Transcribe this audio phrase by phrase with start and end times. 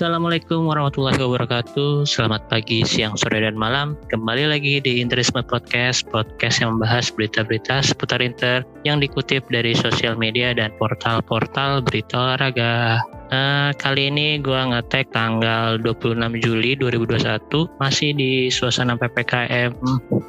[0.00, 2.08] Assalamualaikum warahmatullahi wabarakatuh.
[2.08, 3.94] Selamat pagi, siang, sore, dan malam.
[4.10, 10.18] Kembali lagi di Interisme Podcast, podcast yang membahas berita-berita seputar Inter yang dikutip dari sosial
[10.18, 12.98] media dan portal-portal berita olahraga.
[13.30, 17.38] Uh, kali ini gue ngetek tanggal 26 Juli 2021
[17.78, 19.70] masih di suasana PPKM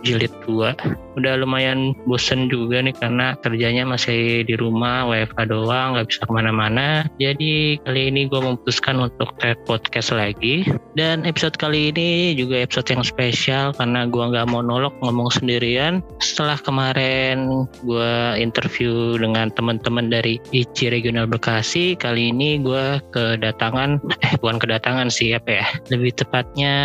[0.06, 6.14] jilid 2 udah lumayan bosen juga nih karena kerjanya masih di rumah WFH doang nggak
[6.14, 11.90] bisa ke mana-mana jadi kali ini gue memutuskan untuk tag podcast lagi dan episode kali
[11.90, 16.04] ini juga episode yang spesial karena gue nggak monolog ngomong sendirian.
[16.20, 24.34] Setelah kemarin gue interview dengan teman-teman dari ICI Regional Bekasi kali ini gue kedatangan eh
[24.40, 26.76] bukan kedatangan sih apa ya lebih tepatnya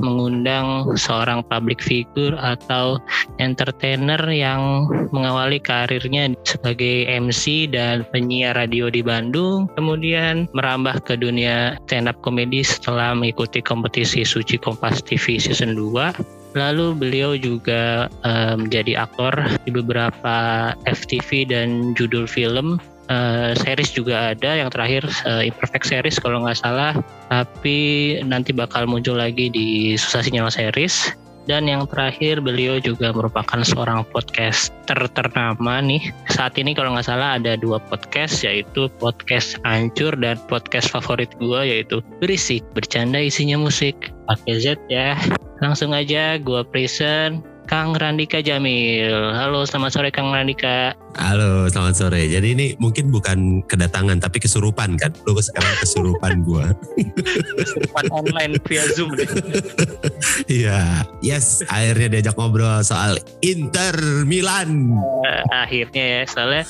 [0.00, 2.98] mengundang seorang public figure atau
[3.38, 9.70] entertainer yang mengawali karirnya sebagai MC dan penyiar radio di Bandung.
[9.74, 16.38] Kemudian merambah ke dunia stand up comedy setelah mengikuti kompetisi Suci Kompas TV season 2
[16.58, 18.10] Lalu beliau juga
[18.58, 20.36] menjadi um, aktor di beberapa
[20.86, 22.82] FTV dan judul film.
[23.10, 26.94] Uh, series juga ada yang terakhir uh, imperfect series kalau nggak salah.
[27.30, 31.14] Tapi nanti bakal muncul lagi di susah sinyal series.
[31.48, 36.12] Dan yang terakhir beliau juga merupakan seorang podcaster ternama nih.
[36.30, 41.60] Saat ini kalau nggak salah ada dua podcast yaitu podcast hancur dan podcast favorit gue
[41.66, 45.18] yaitu berisik bercanda isinya musik pakai Z ya.
[45.58, 49.14] Langsung aja gue present Kang Randika Jamil.
[49.30, 50.90] Halo, selamat sore Kang Randika.
[51.14, 52.26] Halo, selamat sore.
[52.26, 55.14] Jadi ini mungkin bukan kedatangan tapi kesurupan kan?
[55.22, 56.74] Lu sekarang kesurupan gua.
[57.54, 59.14] kesurupan online via Zoom.
[60.50, 63.94] Iya, yes, akhirnya diajak ngobrol soal Inter
[64.26, 64.90] Milan.
[65.22, 66.64] Uh, akhirnya ya, soalnya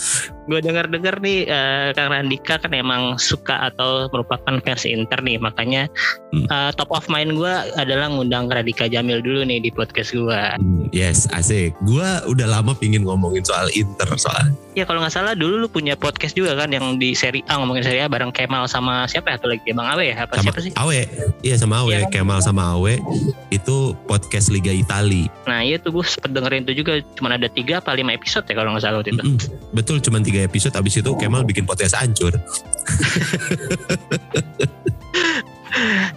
[0.51, 5.87] gue dengar-dengar nih uh, Kang Randika kan emang suka atau merupakan fans Inter nih, makanya
[6.35, 6.45] hmm.
[6.51, 10.43] uh, top of mind gue adalah ngundang Randika Jamil dulu nih di podcast gue.
[10.61, 11.75] Hmm, yes, asik.
[11.87, 14.55] Gue udah lama pingin ngomongin soal Inter soal.
[14.79, 17.83] Ya kalau nggak salah dulu lu punya podcast juga kan yang di seri A ngomongin
[17.83, 19.43] seri A bareng Kemal sama siapa ya?
[19.43, 20.15] Atau lagi Bang Awe ya?
[20.23, 20.73] Apa sama siapa sih?
[20.79, 21.01] Awe,
[21.43, 23.03] iya sama Awe, ya, Kemal sama Awe
[23.51, 25.27] itu podcast Liga Itali.
[25.51, 28.55] Nah iya tuh gue sempet dengerin itu juga cuma ada tiga apa lima episode ya
[28.55, 29.23] kalau nggak salah waktu itu.
[29.27, 32.35] Mm -mm, betul cuma tiga episode abis itu Kemal bikin podcast hancur.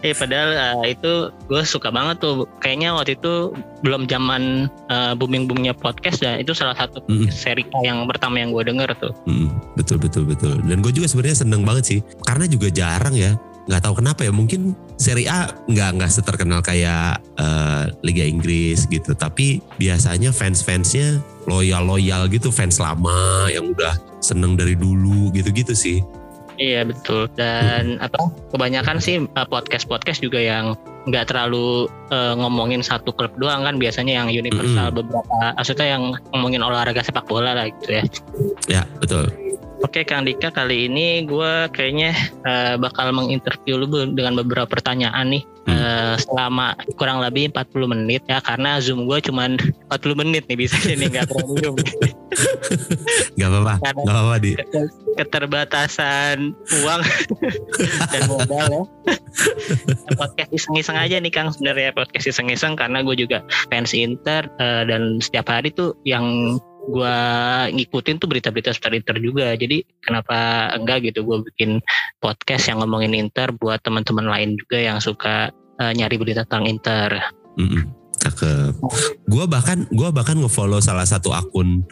[0.06, 2.46] eh padahal uh, itu gue suka banget tuh.
[2.59, 3.53] Kayaknya waktu itu
[3.84, 7.29] belum zaman uh, booming boomingnya podcast dan itu salah satu mm.
[7.31, 9.13] seri yang pertama yang gue denger tuh.
[9.28, 10.59] Mm, betul betul betul.
[10.63, 12.00] Dan gue juga sebenarnya seneng banget sih.
[12.23, 13.35] Karena juga jarang ya.
[13.63, 14.31] Nggak tahu kenapa ya.
[14.35, 19.16] Mungkin seri A nggak nggak seterkenal kayak uh, Liga Inggris gitu.
[19.16, 22.52] Tapi biasanya fans fansnya loyal loyal gitu.
[22.52, 26.00] Fans lama yang udah seneng dari dulu gitu gitu sih
[26.63, 28.06] Iya betul dan hmm.
[28.07, 28.18] apa
[28.56, 33.75] kebanyakan sih eh, podcast podcast juga yang nggak terlalu uh, ngomongin satu klub doang kan
[33.75, 34.96] biasanya yang universal hmm.
[35.03, 35.28] beberapa
[35.59, 38.03] maksudnya yang ngomongin olahraga sepak bola lah gitu ya.
[38.72, 39.28] Ya betul.
[39.84, 42.16] Oke Kang Dika kali ini gue kayaknya
[42.47, 45.74] uh, bakal menginterview lu dengan beberapa pertanyaan nih hmm.
[45.74, 49.50] uh, selama kurang lebih 40 menit ya karena zoom gue cuma
[49.91, 51.75] 40 menit nih bisa nih nggak terlalu zoom.
[53.38, 54.52] gak apa-apa, gak apa-apa di
[55.13, 57.02] keterbatasan uang
[58.13, 58.84] dan modal ya.
[60.19, 65.22] podcast iseng-iseng aja nih Kang sebenarnya podcast iseng-iseng karena gue juga fans Inter uh, dan
[65.22, 67.18] setiap hari tuh yang gue
[67.72, 69.56] ngikutin tuh berita-berita seputar Inter juga.
[69.56, 71.80] Jadi kenapa enggak gitu gue bikin
[72.20, 77.10] podcast yang ngomongin Inter buat teman-teman lain juga yang suka uh, nyari berita tentang Inter.
[77.56, 77.84] Mm -mm.
[78.24, 78.74] Cakep.
[79.28, 81.84] Gue bahkan gue bahkan ngefollow salah satu akun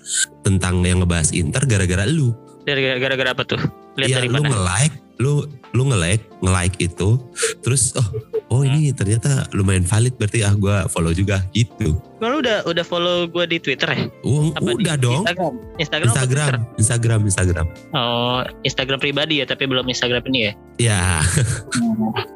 [0.47, 2.31] tentang yang ngebahas Inter gara-gara lu.
[2.63, 3.59] Dari gara-gara apa tuh?
[3.99, 7.21] Lihat ya, dari lu nge-like, lu lu nge-like, nge-like itu,
[7.61, 8.09] terus oh
[8.51, 11.95] oh ini ternyata lumayan valid berarti ah gue follow juga gitu.
[12.19, 14.03] Lu udah udah follow gue di Twitter ya?
[14.27, 15.23] Uh, udah di dong.
[15.23, 15.53] Instagram.
[15.79, 17.65] Instagram Instagram, Instagram, Instagram.
[17.95, 20.53] Oh, Instagram pribadi ya, tapi belum Instagram ini ya?
[20.81, 21.01] Ya.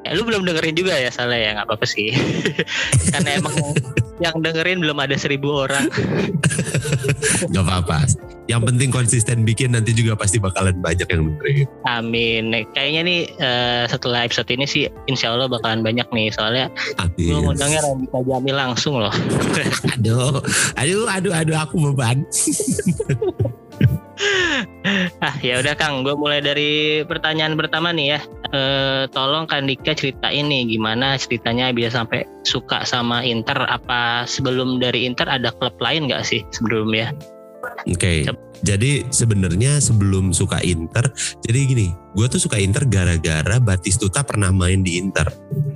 [0.07, 2.15] ya lu belum dengerin juga ya, salah ya, nggak apa-apa sih.
[3.13, 3.53] Karena emang
[4.23, 5.91] yang dengerin belum ada seribu orang.
[7.53, 8.07] Gak apa-apa.
[8.45, 11.67] Yang penting konsisten bikin nanti juga pasti bakalan banyak yang dengerin.
[11.89, 12.43] Amin.
[12.77, 16.69] Kayaknya nih uh, setelah episode ini sih insya Allah bakalan banyak nih soalnya
[17.17, 19.13] gue ngundangnya Randika Jamil langsung loh.
[19.97, 20.43] aduh,
[20.77, 22.21] aduh, aduh, aduh aku beban.
[25.25, 28.19] ah ya udah Kang, gue mulai dari pertanyaan pertama nih ya.
[28.53, 28.61] E,
[29.11, 33.57] tolong Kang Dika ceritain nih gimana ceritanya bisa sampai suka sama Inter.
[33.67, 37.11] Apa sebelum dari Inter ada klub lain gak sih sebelumnya?
[37.89, 38.25] Oke.
[38.65, 41.05] Jadi sebenarnya sebelum suka Inter,
[41.43, 41.87] jadi gini,
[42.17, 45.27] gue tuh suka Inter gara-gara Batistuta pernah main di Inter.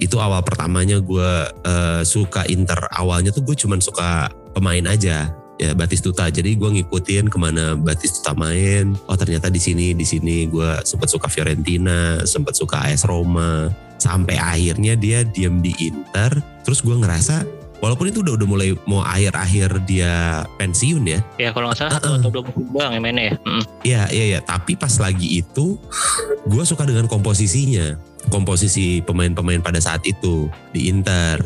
[0.01, 1.31] Itu awal pertamanya gue
[1.69, 2.79] uh, suka Inter.
[2.97, 5.29] Awalnya tuh gue cuman suka pemain aja
[5.59, 6.31] ya Batistuta.
[6.31, 8.95] Jadi gue ngikutin ke mana Batistuta main.
[9.05, 13.69] Oh ternyata di sini di sini gue sempat suka Fiorentina, sempat suka AS Roma.
[13.99, 16.39] Sampai akhirnya dia diem di Inter.
[16.63, 21.19] Terus gue ngerasa Walaupun itu udah udah mulai mau akhir-akhir dia pensiun ya.
[21.39, 22.15] Ya kalau nggak salah uh -uh.
[22.19, 23.35] atau dua doang ya mainnya ya.
[23.87, 24.39] Iya iya iya.
[24.43, 25.79] Tapi pas lagi itu,
[26.43, 27.95] gue suka dengan komposisinya,
[28.27, 31.39] komposisi pemain-pemain pada saat itu di Inter.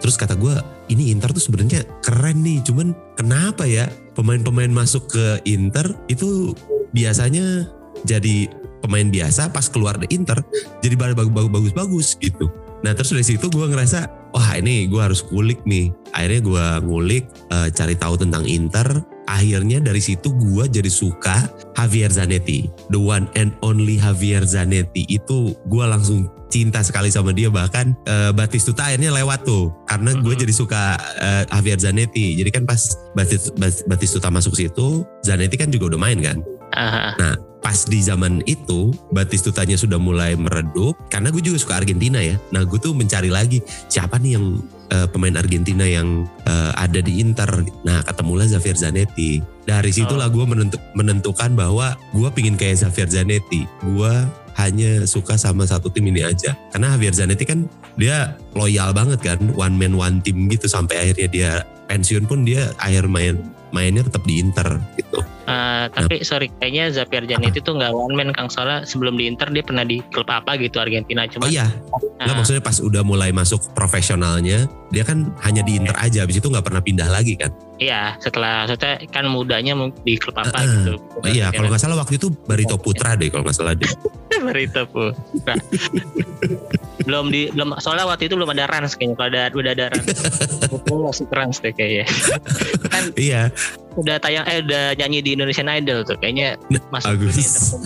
[0.00, 0.54] Terus kata gue,
[0.92, 2.62] ini Inter tuh sebenarnya keren nih.
[2.62, 6.52] Cuman kenapa ya pemain-pemain masuk ke Inter itu
[6.92, 7.68] biasanya
[8.04, 8.48] jadi
[8.84, 10.38] pemain biasa pas keluar dari Inter
[10.84, 12.46] jadi bagus-bagus gitu.
[12.84, 15.90] Nah terus dari situ gue ngerasa wah ini gue harus kulik nih.
[16.12, 19.15] Akhirnya gue ngulik, uh, cari tahu tentang Inter.
[19.26, 22.70] Akhirnya dari situ gue jadi suka Javier Zanetti.
[22.94, 25.06] The one and only Javier Zanetti.
[25.10, 27.50] Itu gue langsung cinta sekali sama dia.
[27.50, 29.74] Bahkan uh, Batistuta akhirnya lewat tuh.
[29.90, 32.38] Karena gue jadi suka uh, Javier Zanetti.
[32.38, 32.80] Jadi kan pas
[33.90, 36.38] Batistuta masuk situ, Zanetti kan juga udah main kan.
[36.76, 37.12] Uh-huh.
[37.18, 37.34] Nah
[37.66, 42.38] pas di zaman itu Batistutanya sudah mulai meredup karena gue juga suka Argentina ya.
[42.54, 43.58] Nah gue tuh mencari lagi
[43.90, 47.48] siapa nih yang uh, pemain Argentina yang uh, ada di Inter.
[47.82, 49.42] Nah ketemulah Xavier Zanetti.
[49.66, 53.66] Dari situlah gue menentu, menentukan bahwa gue pingin kayak Xavier Zanetti.
[53.82, 54.14] Gue
[54.56, 56.56] hanya suka sama satu tim ini aja.
[56.72, 61.28] Karena Javier Zanetti kan dia loyal banget kan, one man one team gitu sampai akhirnya
[61.28, 61.50] dia
[61.86, 63.38] pensiun pun dia akhir main
[63.70, 65.20] mainnya tetap di Inter gitu.
[65.46, 66.26] Uh, tapi nah.
[66.26, 69.86] sorry kayaknya Zapier Zanetti itu nggak one man Kang soalnya sebelum di Inter dia pernah
[69.86, 71.70] di klub apa gitu Argentina cuma Oh iya.
[72.18, 76.50] Uh, maksudnya pas udah mulai masuk profesionalnya dia kan hanya di Inter aja habis itu
[76.50, 77.54] nggak pernah pindah lagi kan.
[77.76, 80.92] Iya, setelah maksudnya kan mudanya di klub apa uh, gitu.
[81.20, 83.90] Uh, iya, kalau nggak salah waktu itu Barito Putra deh kalau nggak salah deh.
[84.46, 85.54] Barito Putra.
[87.06, 90.08] belum di belum soalnya waktu itu belum ada Rans kayaknya kalau ada udah ada Rans.
[91.06, 92.06] masih Rans deh kayaknya.
[92.90, 93.52] kan Iya
[93.96, 96.60] udah tayang eh udah nyanyi di Indonesian Idol tuh kayaknya
[96.92, 97.36] masuk Agus.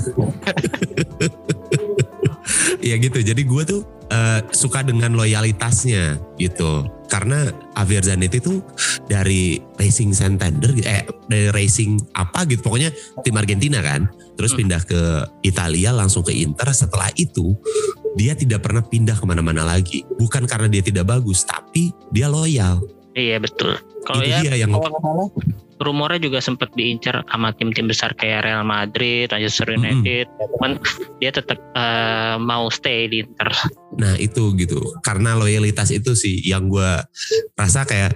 [2.88, 6.86] ya gitu jadi gue tuh uh, suka dengan loyalitasnya gitu.
[7.10, 8.62] Karena Javier Zanetti itu
[9.10, 12.62] dari Racing Santander eh dari Racing apa gitu.
[12.62, 12.94] Pokoknya
[13.26, 14.06] tim Argentina kan.
[14.38, 14.60] Terus hmm.
[14.62, 15.00] pindah ke
[15.42, 16.70] Italia langsung ke Inter.
[16.70, 17.58] Setelah itu
[18.14, 20.06] dia tidak pernah pindah ke mana-mana lagi.
[20.18, 22.78] Bukan karena dia tidak bagus tapi dia loyal.
[23.18, 23.74] Iya betul.
[24.06, 24.70] Kalau ya dia yang
[25.80, 30.48] rumornya juga sempat diincar sama tim-tim besar kayak Real Madrid, Manchester United, hmm.
[30.56, 30.72] cuman
[31.18, 33.48] dia tetap uh, mau stay di Inter.
[33.96, 37.00] Nah itu gitu, karena loyalitas itu sih yang gue
[37.56, 38.12] rasa kayak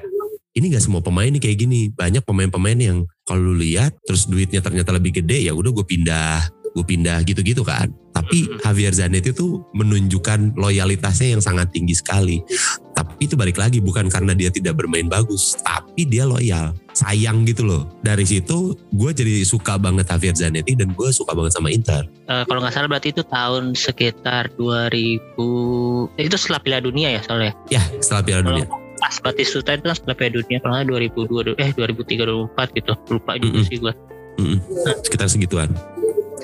[0.55, 1.91] ini gak semua pemain nih kayak gini.
[1.91, 6.47] Banyak pemain-pemain yang kalau lu lihat terus duitnya ternyata lebih gede ya udah gue pindah
[6.75, 7.95] gue pindah gitu-gitu kan.
[8.15, 12.43] Tapi Javier Zanetti itu menunjukkan loyalitasnya yang sangat tinggi sekali.
[12.95, 17.67] Tapi itu balik lagi bukan karena dia tidak bermain bagus, tapi dia loyal, sayang gitu
[17.67, 17.83] loh.
[18.03, 22.07] Dari situ gue jadi suka banget Javier Zanetti dan gue suka banget sama Inter.
[22.31, 25.35] Uh, kalau nggak salah berarti itu tahun sekitar 2000
[26.19, 27.53] itu setelah Piala Dunia ya soalnya.
[27.71, 28.67] Ya setelah Piala Dunia.
[28.95, 30.87] Pas Batistuta itu kan setelah Piala Dunia kalau nggak
[31.59, 33.69] 2002 eh 2003 2004 gitu lupa juga mm -hmm.
[33.69, 33.93] sih gue.
[34.39, 34.59] Mm -hmm.
[35.03, 35.71] Sekitar segituan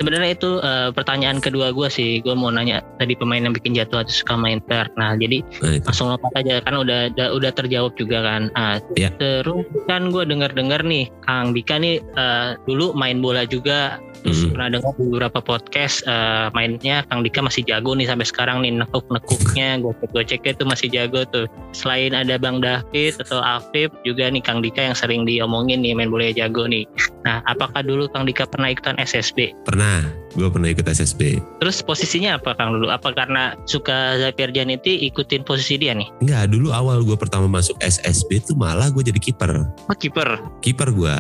[0.00, 4.00] sebenarnya itu uh, pertanyaan kedua gue sih gue mau nanya tadi pemain yang bikin jatuh
[4.00, 7.92] hati suka main Inter nah jadi nah, langsung lompat aja kan udah udah, udah terjawab
[8.00, 9.12] juga kan uh, ya.
[9.21, 14.45] terus kan gue dengar dengar nih Kang Dika nih uh, dulu main bola juga Terus
[14.45, 14.52] hmm.
[14.52, 19.80] pernah dengar beberapa podcast uh, mainnya Kang Dika masih jago nih sampai sekarang nih nekuk-nekuknya
[19.80, 21.49] gue gue cek itu masih jago tuh.
[21.73, 26.12] Selain ada Bang David atau Afif juga nih Kang Dika yang sering diomongin nih main
[26.12, 26.85] bola jago nih.
[27.25, 29.57] Nah, apakah dulu Kang Dika pernah ikutan SSB?
[29.64, 29.89] Pernah,
[30.37, 31.42] gue pernah ikut SSB.
[31.59, 32.87] Terus posisinya apa Kang dulu?
[32.90, 36.06] Apa karena suka Zapier Janiti ikutin posisi dia nih?
[36.23, 39.66] Enggak, dulu awal gue pertama masuk SSB tuh malah gue jadi kiper.
[39.90, 40.38] Oh, kiper.
[40.62, 41.16] Kiper gue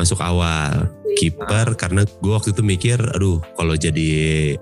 [0.00, 4.08] masuk awal kiper karena gue waktu itu mikir aduh kalau jadi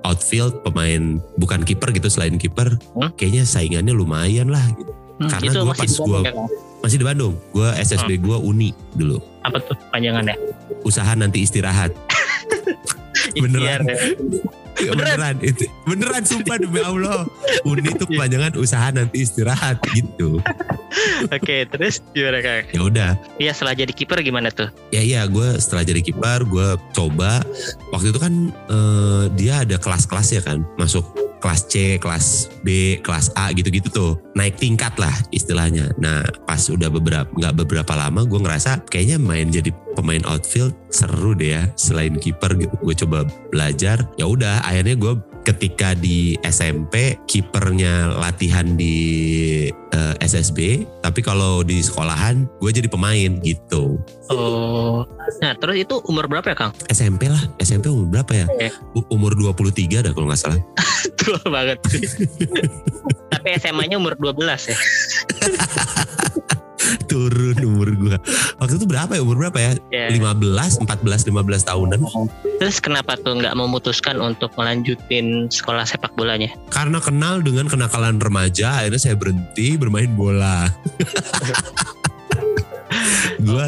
[0.07, 3.11] outfield pemain bukan kiper gitu selain kiper hmm?
[3.19, 4.95] kayaknya saingannya lumayan lah gitu.
[5.19, 6.33] Hmm, karena gue pas gue ya,
[6.79, 8.23] masih di Bandung gue SSB hmm.
[8.23, 10.39] gue Uni dulu apa tuh panjangannya
[10.87, 11.91] usaha nanti istirahat
[13.43, 13.99] beneran ya.
[14.91, 17.27] beneran itu beneran sumpah demi Allah
[17.63, 20.43] Uni itu kepanjangan usaha nanti istirahat gitu
[21.27, 22.71] Oke, terus gimana kak?
[22.71, 23.11] Ya udah.
[23.43, 24.71] Iya setelah jadi kiper gimana tuh?
[24.95, 27.43] Ya iya, gue setelah jadi kiper gue coba.
[27.91, 31.03] Waktu itu kan uh, dia ada kelas-kelas ya kan, masuk
[31.43, 34.13] kelas C, kelas B, kelas A gitu-gitu tuh.
[34.35, 35.93] Naik tingkat lah istilahnya.
[36.01, 41.37] Nah pas udah beberapa nggak beberapa lama gue ngerasa kayaknya main jadi pemain outfield seru
[41.37, 42.75] deh ya selain kiper gitu.
[42.81, 44.09] Gue coba belajar.
[44.17, 48.97] Ya udah akhirnya gue ketika di SMP kipernya latihan di
[49.93, 54.01] uh, eh, SSB tapi kalau di sekolahan gue jadi pemain gitu
[54.33, 55.05] oh
[55.45, 58.73] nah terus itu umur berapa ya Kang SMP lah SMP umur berapa ya okay.
[59.13, 60.59] umur 23 dah kalau nggak salah
[61.21, 61.79] tua banget
[63.33, 64.77] tapi SMA-nya umur 12 ya.
[67.09, 68.17] Turun umur gue
[68.61, 69.21] waktu itu berapa ya?
[69.25, 69.73] Umur berapa ya?
[69.89, 70.13] Yeah.
[70.13, 72.01] 15 14 15 tahunan.
[72.61, 76.53] Terus kenapa tuh nggak memutuskan untuk melanjutin sekolah sepak bolanya?
[76.69, 80.69] Karena kenal dengan kenakalan remaja akhirnya saya berhenti bermain bola
[83.45, 83.67] gua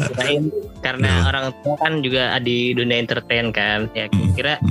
[0.81, 1.23] karena nah.
[1.29, 4.61] orang tua kan juga di dunia entertain kan ya kira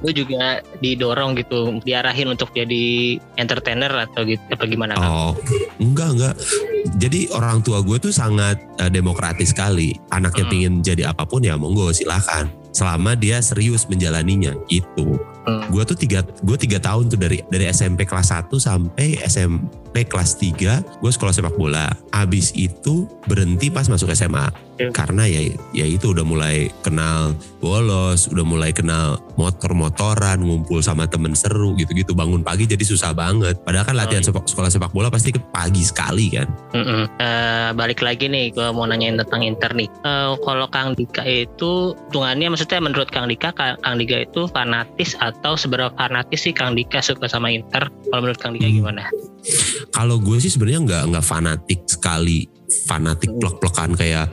[0.00, 5.08] gue juga didorong gitu diarahin untuk jadi entertainer atau gitu apa gimana kan?
[5.08, 5.32] Oh
[5.76, 6.34] enggak enggak
[6.96, 10.52] jadi orang tua gue tuh sangat uh, demokratis sekali anaknya hmm.
[10.52, 15.68] pingin jadi apa pun ya monggo silahkan selama dia serius menjalaninya gitu hmm.
[15.68, 19.20] gue tuh tiga gue tiga tahun tuh dari dari SMP kelas 1 sampai
[19.90, 25.52] SMP kelas 3 gue sekolah sepak bola abis itu berhenti pas masuk SMA karena ya
[25.76, 32.16] ya itu udah mulai kenal bolos, udah mulai kenal motor-motoran, ngumpul sama temen seru gitu-gitu.
[32.16, 33.60] Bangun pagi jadi susah banget.
[33.60, 34.48] Padahal kan latihan oh, iya.
[34.48, 36.48] sekolah sepak bola pasti ke pagi sekali kan.
[36.72, 37.02] Mm -mm.
[37.20, 39.92] Uh, balik lagi nih, gue mau nanyain tentang Inter nih.
[40.00, 45.60] Uh, kalau Kang Dika itu, tungannya maksudnya menurut Kang Dika, Kang Dika itu fanatis atau
[45.60, 47.92] seberapa fanatis sih Kang Dika suka sama Inter?
[48.08, 48.76] Kalau menurut Kang Dika hmm.
[48.80, 49.04] gimana?
[49.90, 52.46] Kalau gue sih sebenarnya nggak nggak fanatik sekali
[52.86, 54.30] fanatik plek-plekan kayak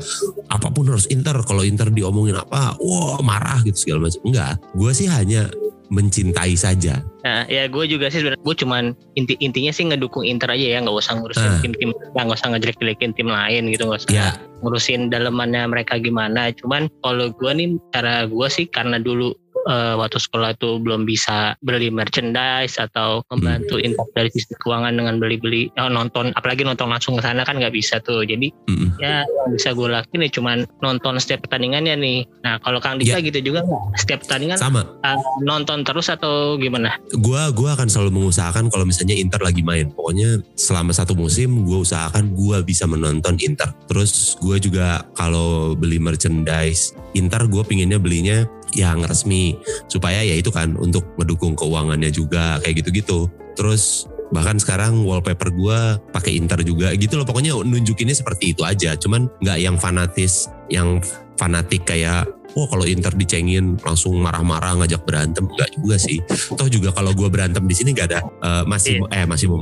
[0.54, 4.92] apa pun harus Inter kalau Inter diomongin apa wah marah gitu segala macam enggak gue
[4.94, 5.50] sih hanya
[5.88, 7.00] mencintai saja.
[7.24, 8.84] Nah, ya gue juga sih sebenarnya gue cuman
[9.20, 11.60] inti intinya sih ngedukung Inter aja ya nggak usah ngurusin nah.
[11.64, 14.30] tim-tim nggak usah ngejelek-jelekin tim lain gitu nggak usah ya.
[14.64, 16.52] ngurusin dalemannya mereka gimana.
[16.56, 19.32] Cuman kalau gue nih cara gue sih karena dulu
[19.68, 23.94] uh, waktu sekolah itu belum bisa beli merchandise atau membantu hmm.
[23.94, 27.76] impact dari sisi keuangan dengan beli-beli oh, nonton apalagi nonton langsung ke sana kan nggak
[27.76, 28.98] bisa tuh jadi hmm.
[28.98, 33.20] ya yang bisa gue lakuin ya cuman nonton setiap pertandingannya nih nah kalau Kang Dika
[33.20, 33.26] ya.
[33.28, 33.62] gitu juga
[34.00, 36.96] setiap pertandingan sama uh, nonton terus atau gimana?
[37.20, 41.80] Gua gua akan selalu mengusahakan kalau misalnya Inter lagi main pokoknya selama satu musim gue
[41.82, 48.46] usahakan gue bisa menonton Inter terus gue juga kalau beli merchandise Inter gue pinginnya belinya
[48.76, 49.56] yang resmi
[49.88, 53.32] supaya ya itu kan untuk mendukung keuangannya juga kayak gitu-gitu.
[53.56, 55.80] Terus bahkan sekarang wallpaper gue
[56.12, 57.26] pakai Inter juga gitu loh.
[57.28, 58.96] Pokoknya nunjukinnya seperti itu aja.
[59.00, 61.00] Cuman nggak yang fanatis yang
[61.40, 65.48] fanatik kayak oh kalau Inter dicengin langsung marah-marah ngajak berantem.
[65.48, 66.20] Enggak juga sih.
[66.58, 69.24] Toh juga kalau gue berantem di sini nggak ada uh, masih yeah.
[69.24, 69.62] eh masih mau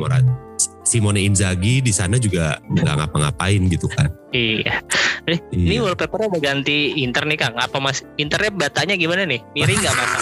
[0.86, 4.08] Simone Inzaghi di sana juga nggak ngapa-ngapain gitu kan.
[4.32, 4.80] Iya.
[5.25, 5.74] Eh, iya.
[5.74, 7.58] Ini wallpapernya mau ganti Inter nih Kang.
[7.58, 9.42] Apa mas Internya batanya gimana nih?
[9.58, 10.13] Miring nggak mas?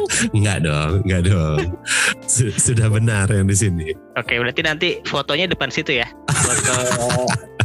[0.36, 1.76] Enggak dong, enggak dong.
[2.56, 3.88] Sudah benar yang di sini.
[4.16, 6.08] Oke, berarti nanti fotonya depan situ ya.
[6.44, 6.76] Foto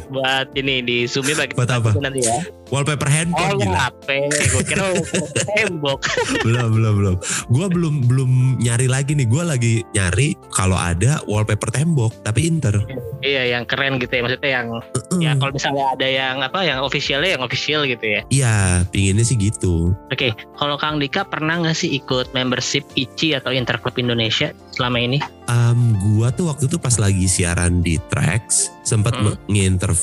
[0.10, 1.92] buat ini di zoom pakai buat apa?
[1.98, 2.44] nanti ya.
[2.74, 3.78] Wallpaper handphone oh, gila.
[3.78, 4.86] HP gue kira
[5.54, 6.02] tembok.
[6.42, 7.16] Belum belum belum.
[7.54, 9.28] Gue belum belum nyari lagi nih.
[9.30, 12.74] Gue lagi nyari kalau ada wallpaper tembok tapi inter.
[13.22, 14.22] Iya yang keren gitu ya.
[14.26, 15.20] Maksudnya yang uh-uh.
[15.22, 18.22] ya kalau misalnya ada yang apa yang officialnya yang official gitu ya.
[18.34, 18.56] Iya
[18.90, 19.94] pinginnya sih gitu.
[20.10, 20.32] Oke okay.
[20.58, 25.22] kalau Kang Dika pernah nggak sih ikut membership ICI atau Interclub Indonesia selama ini?
[25.46, 29.38] Um, gua tuh waktu itu pas lagi siaran di Trax sempat hmm.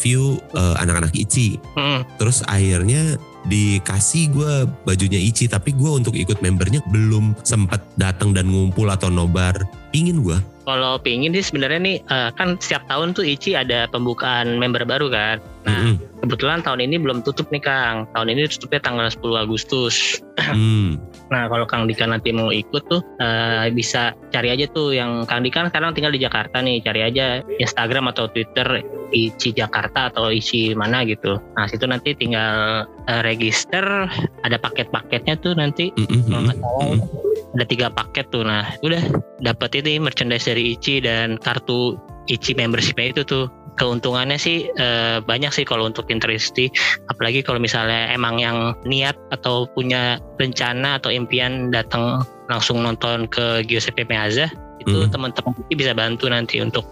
[0.03, 1.63] Nginterview uh, anak-anak ICI.
[1.79, 2.03] Hmm.
[2.19, 3.15] Terus akhirnya
[3.47, 4.53] dikasih gue
[4.87, 9.59] bajunya Ici tapi gue untuk ikut membernya belum sempat datang dan ngumpul atau nobar
[9.91, 14.63] pingin gue kalau pingin sih sebenarnya nih uh, kan setiap tahun tuh Ici ada pembukaan
[14.63, 15.37] member baru kan.
[15.67, 16.12] Nah mm -hmm.
[16.23, 18.07] Kebetulan tahun ini belum tutup nih Kang.
[18.15, 19.97] Tahun ini tutupnya tanggal 10 Agustus.
[20.53, 20.97] Mm.
[21.29, 25.45] nah kalau Kang Dika nanti mau ikut tuh uh, bisa cari aja tuh yang Kang
[25.45, 26.81] Dika kan sekarang tinggal di Jakarta nih.
[26.81, 28.81] Cari aja Instagram atau Twitter
[29.13, 31.37] Ici Jakarta atau Ici mana gitu.
[31.37, 34.09] Nah situ nanti tinggal uh, register
[34.45, 35.93] ada paket-paketnya tuh nanti.
[35.93, 36.33] Mm -hmm.
[36.33, 39.01] Mm -hmm ada tiga paket tuh nah udah
[39.45, 42.01] dapat ini merchandise dari Ichi dan kartu
[42.31, 43.45] Ichi membershipnya itu tuh
[43.77, 44.89] keuntungannya sih e,
[45.25, 46.69] banyak sih kalau untuk Interisti
[47.09, 53.65] apalagi kalau misalnya emang yang niat atau punya rencana atau impian datang langsung nonton ke
[53.65, 54.53] Giuseppe Meazza
[54.83, 55.11] itu hmm.
[55.15, 56.83] teman-teman bisa bantu nanti untuk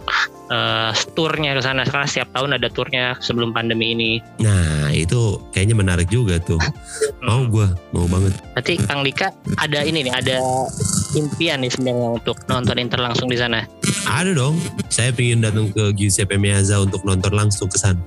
[0.47, 4.11] uh, turnya ke sana karena setiap tahun ada turnya sebelum pandemi ini.
[4.39, 6.59] Nah itu kayaknya menarik juga tuh.
[7.27, 8.39] mau gue mau banget.
[8.55, 10.39] Berarti Kang Dika ada ini nih ada
[11.19, 13.67] impian nih sebenarnya untuk nonton Inter langsung di sana?
[14.07, 14.57] Ada dong.
[14.89, 17.99] Saya ingin datang ke Giuseppe Meazza untuk nonton langsung ke sana.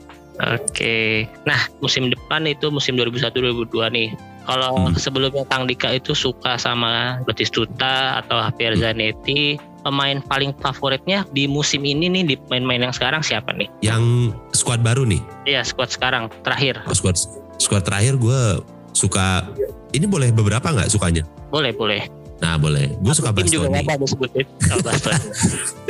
[0.42, 1.30] Oke.
[1.46, 4.08] Nah, musim depan itu musim 2001-2002 nih.
[4.44, 4.98] Kalau Hmm.
[4.98, 11.86] sebelumnya Kang Dika itu suka sama Batistuta atau Javier Zanetti, pemain paling favoritnya di musim
[11.86, 13.70] ini nih di pemain-pemain yang sekarang siapa nih?
[13.80, 15.22] Yang squad baru nih.
[15.48, 16.82] Iya, squad sekarang terakhir.
[16.84, 17.16] Oh, squad
[17.56, 18.60] squad terakhir gue
[18.92, 19.48] suka.
[19.94, 21.22] Ini boleh beberapa nggak sukanya?
[21.48, 22.04] Boleh, boleh.
[22.38, 22.90] Nah boleh.
[22.98, 23.82] Gue suka Bastoni.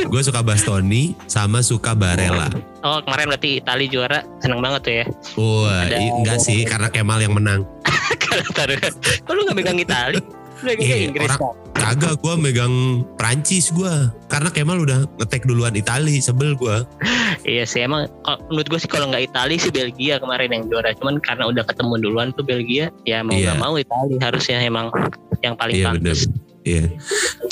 [0.05, 2.49] Gue suka Bastoni sama suka Barella.
[2.81, 5.05] oh, kemarin berarti Itali juara, seneng banget tuh ya.
[5.35, 7.65] Wah, Ada- enggak sih karena Kemal yang menang.
[9.25, 10.21] Kalau lu nggak megang Itali?
[10.65, 11.61] Iya, Inggris orang-?
[11.75, 12.75] Kagak gue megang
[13.15, 13.93] Prancis gue.
[14.27, 16.77] Karena Kemal udah ngetek duluan Itali, sebel gue.
[17.45, 18.09] Iya sih emang
[18.49, 22.01] menurut gue sih kalau nggak Italia sih Belgia kemarin yang juara cuman karena udah ketemu
[22.01, 23.53] duluan tuh Belgia ya mau Iya.
[23.53, 24.89] nggak mau Italia harusnya emang
[25.45, 26.25] yang paling Iya pantas.
[26.65, 26.89] Iya.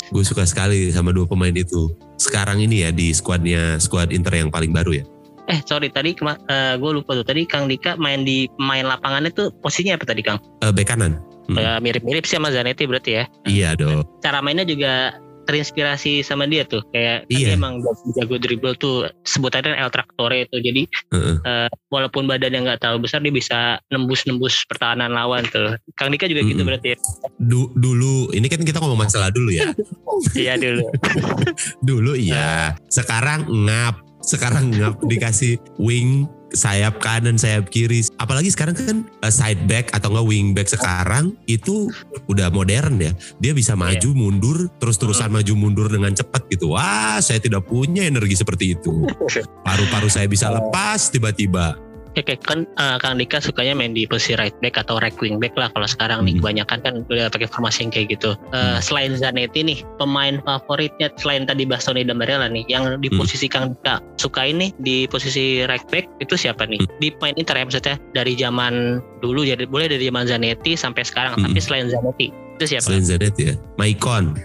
[0.09, 1.93] Gue suka sekali sama dua pemain itu.
[2.17, 5.05] Sekarang ini ya di skuadnya skuad Inter yang paling baru ya.
[5.45, 10.01] Eh sorry tadi gue lupa tuh tadi Kang Dika main di main lapangannya tuh posisinya
[10.01, 10.41] apa tadi Kang?
[10.65, 11.21] Eh bek kanan.
[11.43, 11.59] Hmm.
[11.59, 13.23] Ya, mirip-mirip sih sama Zanetti berarti ya.
[13.43, 14.07] Iya dong.
[14.23, 17.53] Cara mainnya juga terinspirasi sama dia tuh kayak Iya.
[17.53, 17.83] dia emang
[18.13, 20.81] jago, dribble tuh sebutannya El Traktore itu jadi
[21.11, 21.35] Heeh.
[21.39, 26.41] eh, walaupun badannya nggak terlalu besar dia bisa nembus-nembus pertahanan lawan tuh Kang Dika juga
[26.41, 26.97] gitu berarti ya?
[27.37, 29.71] Du- dulu ini kan kita ngomong masalah dulu ya.
[30.39, 30.87] iya dulu
[31.87, 32.73] Dulu iya.
[32.87, 33.99] Sekarang ngap.
[34.23, 36.23] Sekarang ngap dikasih wing
[36.53, 38.05] sayap kanan, sayap kiri.
[38.21, 41.89] Apalagi sekarang kan eh, side back atau enggak wing back sekarang itu
[42.29, 43.11] udah modern ya.
[43.41, 46.77] Dia bisa maju mundur terus-terusan maju mundur dengan cepat gitu.
[46.77, 49.09] Wah, saya tidak punya energi seperti itu.
[49.67, 51.92] Paru-paru saya bisa lepas tiba-tiba.
[52.13, 55.57] Oke, kan eh, Kang Dika sukanya main di posisi right back atau right wing back
[55.57, 56.41] lah kalau sekarang nih Hmm.
[56.45, 58.37] kebanyakan kan udah pakai formasi yang kayak gitu.
[58.53, 58.81] Eh, Hmm.
[58.85, 63.17] Selain Zanetti nih, pemain favoritnya selain tadi Bastoni dan Barella nih, yang di Hmm.
[63.17, 66.85] posisi Kang Dika suka ini di posisi right back itu siapa nih?
[66.85, 66.93] Hmm.
[67.01, 71.33] Di pemain Inter ya maksudnya dari zaman dulu jadi boleh dari zaman Zanetti sampai sekarang.
[71.33, 71.49] Hmm.
[71.49, 72.93] Tapi selain Zanetti itu siapa?
[72.93, 73.57] Selain Zanet ya.
[73.81, 74.37] Maicon.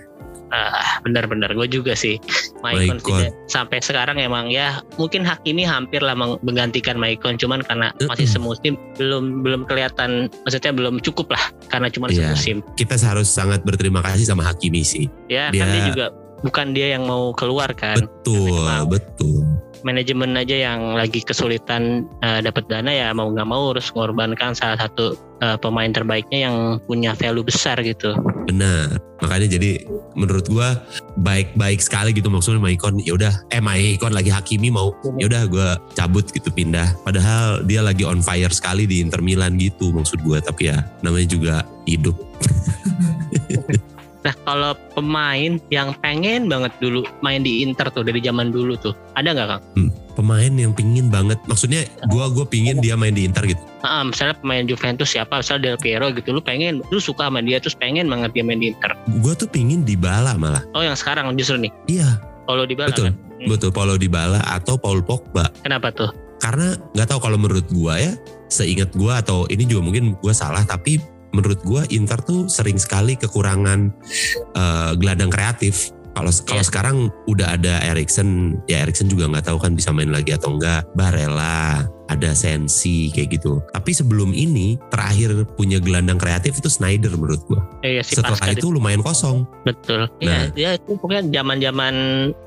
[0.48, 2.16] Ah, benar-benar gue juga sih.
[2.58, 2.98] Maicon
[3.46, 8.34] sampai sekarang emang ya mungkin Hakimi hampir lah meng- menggantikan Maicon cuman karena masih Mm-mm.
[8.34, 12.32] semusim belum belum kelihatan maksudnya belum cukup lah karena cuma Iya.
[12.32, 12.56] semusim.
[12.74, 15.06] Kita harus sangat berterima kasih sama Hakimi sih.
[15.28, 16.06] Ya Dia- kan dia juga
[16.38, 17.98] bukan dia yang mau keluar kan.
[17.98, 19.44] Betul, betul.
[19.82, 24.78] Manajemen aja yang lagi kesulitan eh, dapat dana ya mau nggak mau harus mengorbankan salah
[24.78, 28.14] satu eh, pemain terbaiknya yang punya value besar gitu.
[28.48, 28.98] Benar.
[29.18, 29.82] Makanya jadi
[30.14, 30.78] menurut gua
[31.18, 35.68] baik-baik sekali gitu maksudnya Maicon ya udah eh Maicon lagi Hakimi mau ya udah gua
[35.98, 36.94] cabut gitu pindah.
[37.02, 41.28] Padahal dia lagi on fire sekali di Inter Milan gitu maksud gua tapi ya namanya
[41.28, 42.14] juga hidup.
[44.26, 48.94] Nah kalau pemain yang pengen banget dulu main di Inter tuh dari zaman dulu tuh
[49.14, 49.62] ada nggak kang?
[50.18, 53.62] Pemain yang pingin banget maksudnya gua gua pingin dia main di Inter gitu.
[53.87, 57.62] Ah, misalnya pemain Juventus siapa, misalnya Del Piero gitu, lu pengen, lu suka sama dia
[57.62, 58.98] terus pengen banget dia main di Inter.
[59.22, 60.66] Gua tuh pingin di Bala malah.
[60.74, 62.18] Oh yang sekarang justru nih, Iya,
[62.50, 63.07] kalau di Bala betul.
[63.07, 63.14] kan?
[63.38, 65.46] Hmm, Betul Paulo Dybala atau Paul Pogba.
[65.62, 66.11] Kenapa tuh?
[66.38, 68.14] karena nggak tahu kalau menurut gua ya
[68.46, 73.14] seingat gua atau ini juga mungkin gua salah tapi menurut gua Inter tuh sering sekali
[73.14, 73.92] kekurangan
[74.54, 76.66] eh, gelandang kreatif kalau kalau Iya.
[76.66, 80.82] sekarang udah ada Erikson ya Erikson juga nggak tahu kan bisa main lagi atau enggak
[80.92, 87.38] Barella ada Sensi kayak gitu tapi sebelum ini terakhir punya gelandang kreatif itu Snyder menurut
[87.46, 90.10] gua Eh, ya, si setelah Pascal itu lumayan kosong betul.
[90.18, 90.50] Nah.
[90.50, 91.94] Iya, dia itu pokoknya zaman-zaman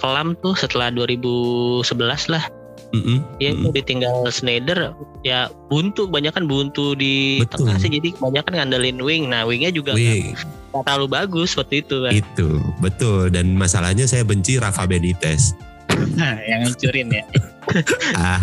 [0.01, 1.87] kelam tuh setelah 2011
[2.27, 2.43] lah.
[2.91, 3.63] Mm-mm, Dia mm-mm.
[3.63, 4.91] itu ditinggal Schneider
[5.23, 7.63] ya buntu, banyak kan buntu di Betul.
[7.63, 9.31] tengah sih jadi kebanyakan ngandelin wing.
[9.31, 10.35] Nah, wingnya juga Wih,
[10.71, 12.11] nggak terlalu bagus waktu itu kan.
[12.11, 12.47] itu
[12.79, 15.55] betul dan masalahnya saya benci Rafa Benitez
[16.15, 17.23] Nah, yang ngancurin ya.
[18.17, 18.39] ah,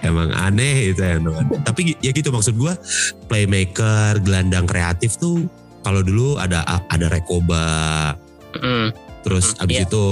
[0.00, 1.34] emang aneh itu emang.
[1.64, 2.76] Tapi ya gitu maksud gua
[3.26, 5.48] playmaker, gelandang kreatif tuh
[5.82, 8.12] kalau dulu ada ada Rekoba,
[8.52, 8.92] Mm.
[9.24, 9.84] terus Hmm, abis iya.
[9.88, 10.04] itu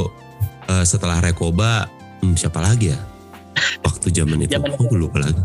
[0.67, 1.85] eh, setelah Rekoba
[2.25, 2.99] hmm, siapa lagi ya?
[3.81, 5.43] Waktu zaman itu, Zaman oh, gue lupa lagi.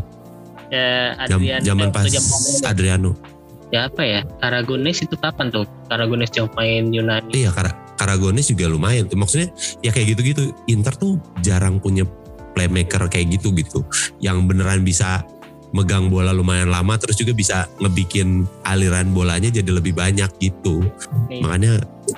[0.68, 2.10] Ya, Jam, Adrian, zaman pas
[2.66, 3.14] Adriano.
[3.70, 8.68] ya apa ya Aragones itu kapan tuh Aragones yang main Yunani Iya, Kar Karagonis juga
[8.68, 9.08] lumayan.
[9.08, 9.16] tuh.
[9.16, 10.52] Maksudnya ya kayak gitu-gitu.
[10.68, 12.04] Inter tuh jarang punya
[12.52, 13.86] playmaker kayak gitu gitu.
[14.20, 15.24] Yang beneran bisa
[15.72, 20.84] megang bola lumayan lama terus juga bisa ngebikin aliran bolanya jadi lebih banyak gitu.
[21.32, 21.42] Iya.
[21.44, 21.72] Makanya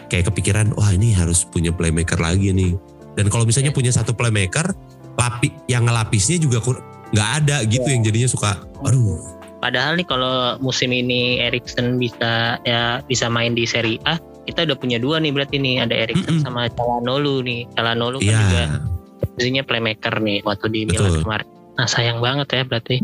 [0.10, 2.74] kayak kepikiran wah ini harus punya playmaker lagi nih.
[3.18, 4.78] Dan kalau misalnya punya satu playmaker,
[5.28, 8.52] lapi yang ngelapisnya juga kur- nggak ada gitu yang jadinya suka
[8.84, 14.70] aduh Padahal nih kalau musim ini Erikson bisa ya bisa main di Serie A kita
[14.70, 16.46] udah punya dua nih berarti nih ada Erikson Mm-mm.
[16.46, 17.66] sama Calhanoglu nih.
[17.74, 18.64] Calhanoglu kan Iya, juga
[19.34, 21.22] posisinya playmaker nih waktu di Milan Betul.
[21.26, 21.48] kemarin.
[21.74, 22.96] Nah sayang banget ya berarti.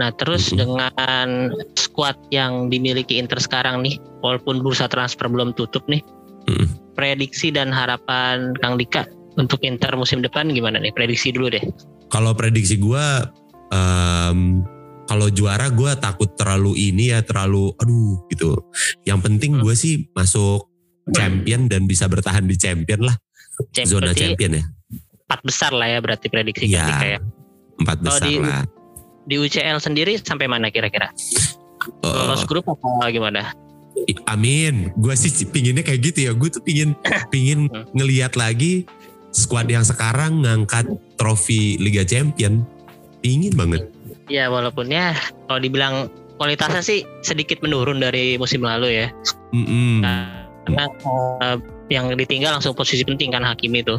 [0.00, 0.58] Nah terus Mm-mm.
[0.58, 6.00] dengan squad yang dimiliki Inter sekarang nih, walaupun bursa transfer belum tutup nih,
[6.48, 6.96] Mm-mm.
[6.96, 9.04] prediksi dan harapan Kang Dika
[9.40, 10.92] untuk Inter musim depan gimana nih?
[10.92, 11.64] Prediksi dulu deh.
[12.06, 13.04] kalau prediksi gue
[13.70, 14.60] em,
[15.06, 18.58] kalau juara gue takut terlalu ini ya terlalu aduh gitu
[19.04, 20.66] yang penting gue sih masuk
[21.10, 23.14] champion dan bisa bertahan di champion lah
[23.70, 24.64] Cem- zona champion ya
[25.24, 27.18] empat besar lah ya berarti prediksi Dika ya.
[27.76, 28.66] empat besar di- lah
[29.22, 31.14] Di UCL sendiri sampai mana kira-kira?
[32.02, 33.54] Eh, Lolos grup apa gimana?
[34.26, 36.96] amin gue sih pinginnya kayak gitu ya gue tuh pingin
[37.30, 37.86] pingin Hmm.
[37.92, 38.82] ngelihat lagi
[39.30, 42.62] squad yang sekarang ngangkat trofi Liga Champion
[43.18, 43.86] pingin banget
[44.26, 45.10] Ya walaupun ya
[45.44, 49.06] kalau dibilang kualitasnya sih sedikit menurun dari musim lalu ya.
[49.50, 50.06] Mm-mm.
[50.64, 50.86] Karena
[51.42, 51.56] eh,
[51.90, 53.98] yang ditinggal langsung posisi penting kan Hakimi itu.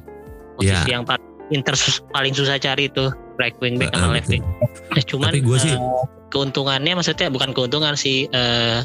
[0.56, 0.96] Posisi Iya.
[0.96, 1.76] yang paling Inter
[2.10, 4.40] paling susah cari itu right wing back sama left betul.
[4.40, 4.44] wing.
[4.88, 5.80] Nah, cuman Tapi gua sih- eh,
[6.32, 8.80] keuntungannya maksudnya bukan keuntungan sih eh,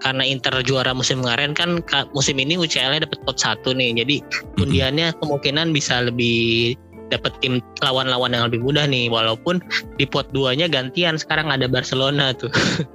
[0.00, 4.00] karena Inter juara musim kemarin kan ka- musim ini UCL-nya dapat pot satu nih.
[4.00, 4.16] Jadi
[4.60, 6.76] undiannya kemungkinan bisa lebih
[7.10, 9.58] dapat tim lawan-lawan yang lebih mudah nih walaupun
[9.98, 12.48] di pot 2-nya gantian sekarang ada Barcelona tuh.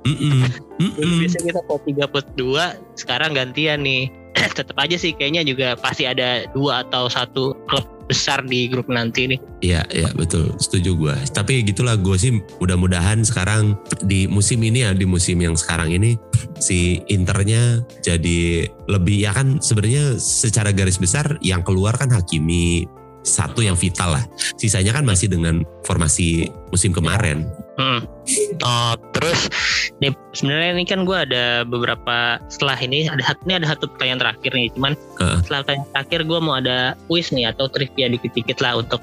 [0.08, 0.48] Mm-mm.
[0.80, 1.20] Dulu Mm-mm.
[1.22, 4.08] biasanya kita pot 3 pot 2 sekarang gantian nih.
[4.58, 9.26] Tetap aja sih kayaknya juga pasti ada dua atau satu klub besar di grup nanti
[9.26, 9.40] nih.
[9.66, 11.16] Iya, iya betul, setuju gue.
[11.34, 13.74] Tapi gitulah gue sih mudah-mudahan sekarang
[14.06, 16.14] di musim ini ya, di musim yang sekarang ini
[16.66, 22.86] si Internya jadi lebih ya kan sebenarnya secara garis besar yang keluar kan Hakimi
[23.26, 24.24] satu yang vital lah.
[24.62, 27.50] Sisanya kan masih dengan formasi musim kemarin.
[27.82, 28.06] Hmm.
[28.60, 29.48] Oh, terus
[29.96, 32.16] nih sebenarnya ini kan gue ada beberapa
[32.48, 35.38] setelah ini ada ini ada satu pertanyaan terakhir nih cuman Heeh.
[35.40, 39.00] setelah pertanyaan terakhir gue mau ada quiz nih atau trivia dikit-dikit lah untuk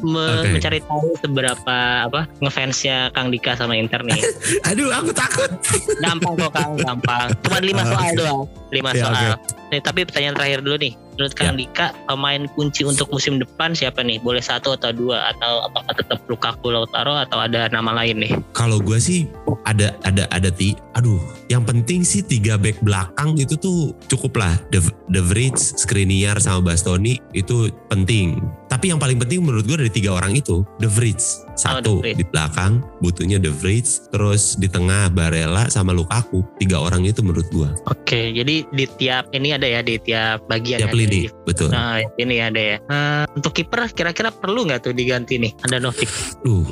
[0.00, 0.48] me- Oke.
[0.52, 4.18] mencari tahu seberapa apa ngefansnya Kang Dika sama Inter nih
[4.68, 5.50] Aduh, aku takut.
[5.98, 9.68] gampang kok Kang gampang cuma lima Ah, soal doang lima Ya, soal oke.
[9.68, 14.00] nih tapi pertanyaan terakhir dulu nih menurut Kang Dika pemain kunci untuk musim depan siapa
[14.00, 18.32] nih boleh satu atau dua atau apakah tetap Lukaku Lautaro atau ada nama lain nih
[18.52, 19.26] Kalau gue sih
[19.66, 21.18] ada ada ada ti, aduh,
[21.50, 24.54] yang penting sih tiga back belakang itu tuh cukup lah.
[24.70, 24.80] De,
[25.10, 28.38] De Vrij, Skriniar sama Bastoni itu penting.
[28.66, 32.20] Tapi yang paling penting menurut gue dari tiga orang itu De Vrij satu Vrij.
[32.20, 36.44] di belakang butuhnya De Vrij, terus di tengah Barella sama Lukaku.
[36.60, 37.70] Tiga orang itu menurut gue.
[37.88, 41.68] Oke, jadi di tiap ini ada ya di tiap bagian Tiap ada lini, betul.
[41.72, 42.76] Nah, ini ada ya.
[42.78, 45.52] Eh, untuk kiper kira-kira perlu nggak tuh diganti nih?
[45.64, 46.08] Ada Novik.
[46.44, 46.64] Duh,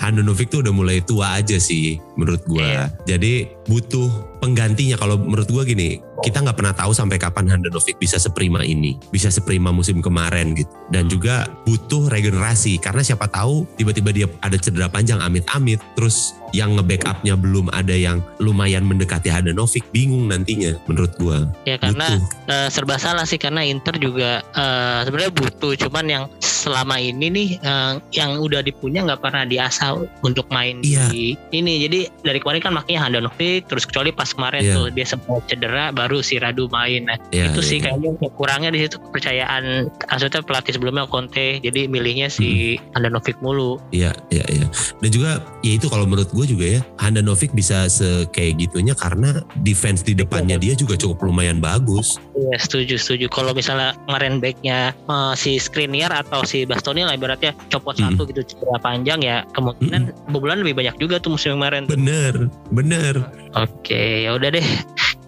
[0.00, 2.64] Handanovic tuh udah mulai tua aja sih menurut gua.
[2.64, 2.84] Iya.
[3.16, 4.10] Jadi butuh
[4.42, 4.98] penggantinya.
[4.98, 9.30] Kalau menurut gua gini, kita nggak pernah tahu sampai kapan Handanovic bisa seprima ini, bisa
[9.30, 10.74] seprima musim kemarin gitu.
[10.90, 16.74] Dan juga butuh regenerasi karena siapa tahu tiba-tiba dia ada cedera panjang amit-amit, terus yang
[16.74, 21.46] nge-backupnya belum ada yang lumayan mendekati Handanovic, bingung nantinya menurut gua.
[21.62, 22.18] Ya karena
[22.50, 27.48] eh, serba salah sih karena Inter juga eh, sebenarnya butuh, cuman yang selama ini nih
[27.62, 29.94] eh, yang udah dipunya nggak pernah diasah
[30.26, 31.06] untuk main Iya.
[31.12, 31.86] di ini.
[31.86, 34.74] Jadi dari kemarin kan makanya Handanovic, terus kecuali pas kemarin Iya.
[34.74, 37.04] tuh dia sempat cedera, baru si Radu main.
[37.04, 37.90] Nah, Ya, itu ya, sih ya.
[37.90, 39.64] kayaknya kurangnya di situ kepercayaan
[40.06, 42.92] maksudnya pelatih sebelumnya Conte jadi milihnya si Hmm.
[42.94, 44.66] Handanovic mulu Iya, iya, iya.
[44.98, 49.30] Dan juga ya itu kalau menurut gue juga ya, Handanovic bisa se kayak gitunya karena
[49.58, 52.20] defense di depannya dia juga cukup lumayan bagus.
[52.32, 57.52] Iya setuju setuju kalau misalnya kemarin backnya eh, si Skriniar atau si Bastoni lah ibaratnya
[57.68, 58.12] copot Hmm.
[58.12, 61.84] satu gitu cedera panjang ya kemungkinan bobolan lebih banyak juga tuh musim kemarin.
[61.84, 63.14] Bener, bener.
[63.52, 64.66] Oke ya udah deh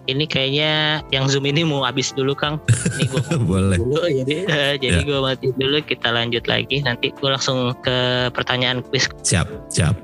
[0.03, 0.71] ini kayaknya
[1.09, 2.59] yang zoom ini mau habis dulu Kang
[2.95, 3.79] ini gue Boleh.
[3.79, 5.07] dulu jadi eh, jadi Ya.
[5.07, 7.95] gue mati dulu kita lanjut lagi nanti gue langsung ke
[8.31, 9.95] pertanyaan quiz Siap, siap.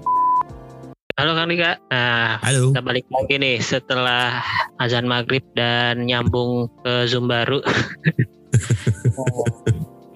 [1.15, 2.71] halo Kang Dika nah Halo.
[2.71, 4.39] kita balik lagi nih setelah
[4.77, 7.59] azan maghrib dan nyambung ke zoom baru.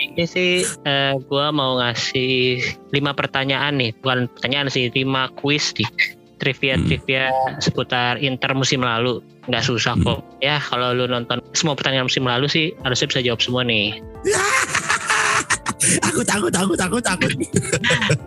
[0.04, 2.60] Ini sih eh, gua mau ngasih
[2.92, 5.88] lima pertanyaan nih, bukan pertanyaan sih, lima quiz nih.
[6.44, 10.04] Trivia trivia seputar Inter musim lalu nggak susah Hmm.
[10.06, 14.04] kok ya kalau lu nonton semua pertanyaan musim lalu sih harusnya bisa jawab semua nih
[15.84, 17.32] Takut, takut, takut, takut, takut.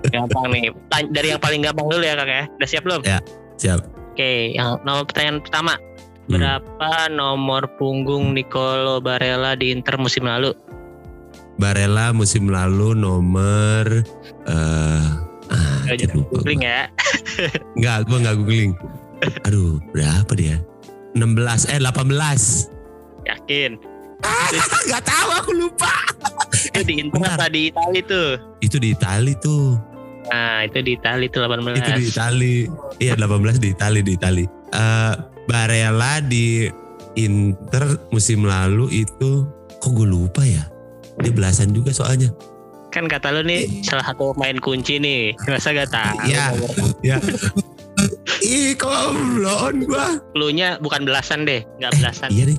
[0.07, 0.69] gampang nih
[1.09, 3.19] dari yang paling gampang dulu ya kak ya udah siap belum Ya.
[3.57, 3.81] Siap.
[4.13, 5.75] oke yang nomor pertanyaan pertama
[6.27, 6.43] Hmm.
[6.43, 10.51] berapa nomor punggung Nicolo Barella di Inter musim lalu
[11.57, 14.03] Barella musim lalu nomor
[14.43, 15.26] Gak
[15.93, 16.71] anjir, lupa googling gua.
[16.71, 16.83] ya.
[17.77, 18.73] Enggak, gua enggak googling.
[19.47, 20.57] Aduh, berapa dia?
[21.17, 23.27] 16 eh 18.
[23.27, 23.71] Yakin?
[24.93, 25.93] Gak tahu aku lupa.
[26.53, 27.37] Itu di Inter bentar.
[27.41, 28.31] apa di Itali tuh?
[28.61, 29.77] Itu di Itali tuh.
[30.27, 31.81] Nah, itu di Itali tuh 18.
[31.81, 32.57] Itu di Itali.
[33.01, 34.45] Iya 18 di Itali di Itali.
[34.73, 35.15] Eh
[35.47, 36.67] Barella di
[37.17, 39.47] Inter musim lalu itu
[39.81, 40.69] kok gue lupa ya.
[41.23, 42.29] Dia belasan juga soalnya.
[42.97, 45.37] Kan kata lu nih salah satu main kunci nih.
[45.45, 46.33] Masa gak tahu?
[46.33, 46.57] Iya.
[47.05, 47.21] Ya.
[48.41, 50.17] Ih kok belum gua.
[50.33, 52.33] Cluenya bukan belasan deh, nggak belasan.
[52.33, 52.59] Iya deh.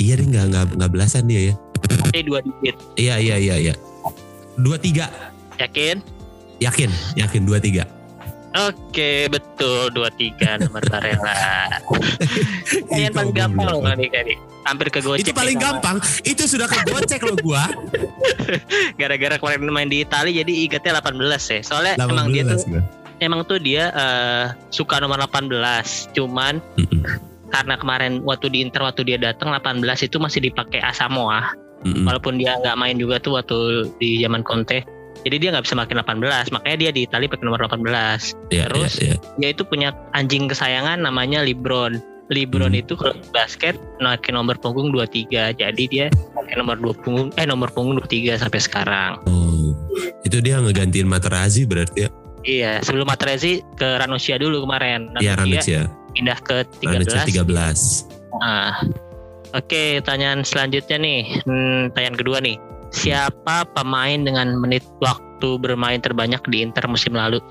[0.00, 1.54] Iya deh nggak nggak nggak belasan dia ya.
[1.84, 2.76] Tapi dua digit.
[2.96, 3.74] Iya iya iya iya.
[4.56, 5.12] Dua tiga.
[5.60, 6.00] Yakin?
[6.64, 6.88] Yakin
[7.20, 7.84] yakin dua tiga.
[8.56, 11.68] Oke, betul 23 nomor Barella.
[12.88, 14.34] Kalian Ih, paling gampang loh kali kali.
[14.64, 15.28] Hampir ke gocek.
[15.28, 15.96] Itu paling nih sama- gampang.
[16.24, 17.68] Itu sudah kegocek loh gua.
[19.00, 21.20] Gara-gara kemarin main di Itali jadi ingatnya 18
[21.52, 21.60] ya.
[21.60, 22.82] Soalnya emang dia tuh 18 gua.
[23.20, 26.16] emang tuh dia eh, suka nomor 18.
[26.16, 27.00] Cuman Mm-mm.
[27.52, 31.52] karena kemarin waktu di Inter waktu dia datang 18 itu masih dipakai Asamoah.
[31.84, 32.08] Mm-mm.
[32.08, 34.95] Walaupun dia nggak main juga tuh waktu di zaman Conte.
[35.26, 38.30] Jadi dia nggak bisa makin 18, makanya dia di Itali pakai nomor 18.
[38.54, 39.02] Iya, Terus?
[39.02, 39.16] iya, iya.
[39.42, 41.98] Dia itu punya anjing kesayangan namanya Lebron.
[42.30, 42.82] Lebron Hmm.
[42.82, 45.50] itu kalau basket pakai nomor punggung 23.
[45.50, 49.18] Jadi dia pakai nomor 2 punggung eh nomor punggung 23 sampai sekarang.
[49.26, 49.74] Oh,
[50.22, 52.10] itu dia ngegantiin Materazzi berarti ya?
[52.46, 55.10] Iya, sebelum Matrezi ke Ranocchia dulu kemarin.
[55.18, 57.10] Iya, Ranocchia pindah ke 13.
[57.10, 58.06] Ranich 13.
[58.38, 58.78] Nah,
[59.54, 61.22] Oke, pertanyaan selanjutnya nih.
[61.46, 62.58] Hmm, pertanyaan kedua nih.
[62.94, 67.42] Siapa pemain dengan menit waktu bermain terbanyak di Inter musim lalu?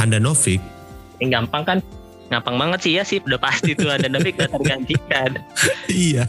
[0.00, 0.60] Handanovic.
[1.20, 1.78] Ini gampang kan?
[2.26, 5.30] Gampang banget sih ya sih, udah pasti tuh Handanovic udah tergantikan.
[5.92, 6.26] iya.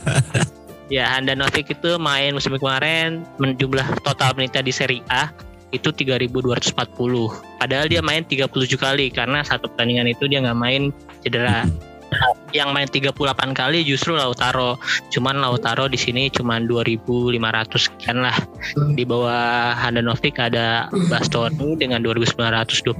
[0.87, 5.33] Ya, Handanovic itu main musim kemarin menjumlah total menitnya di Serie A
[5.75, 6.71] itu 3.240.
[7.59, 8.47] Padahal dia main 37
[8.79, 11.67] kali karena satu pertandingan itu dia nggak main cedera.
[12.55, 13.13] Yang main 38
[13.53, 14.79] kali justru Lautaro.
[15.11, 17.37] Cuman Lautaro di sini cuman 2.500
[17.75, 18.35] sekian lah.
[18.95, 22.95] Di bawah Handanovic ada Bastoni dengan 2.926,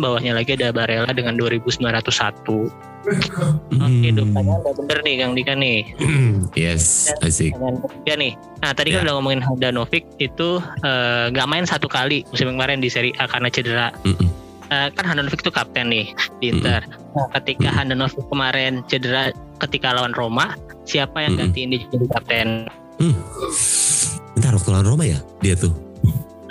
[0.00, 2.90] bawahnya lagi ada Barella dengan 2.901.
[3.00, 5.78] Oke, itu pertanyaan udah bener nih Kang Dika nih.
[6.60, 7.56] yes, asik.
[7.56, 8.32] Ketiga nih.
[8.60, 9.04] Nah tadi kan Ya.
[9.08, 13.48] udah ngomongin Handanovic itu eh, nggak main satu kali musim kemarin di Serie A karena
[13.48, 13.88] cedera.
[14.04, 14.28] Mm-mm.
[14.70, 16.86] Eh, kan Handanovic itu kapten nih di Inter.
[16.86, 20.54] Nah, ketika Handanovic kemarin cedera ketika lawan Roma,
[20.86, 21.50] siapa yang Mm-mm.
[21.50, 22.48] gantiin dia jadi kapten?
[24.38, 25.74] Bentar waktu lawan Roma ya dia tuh.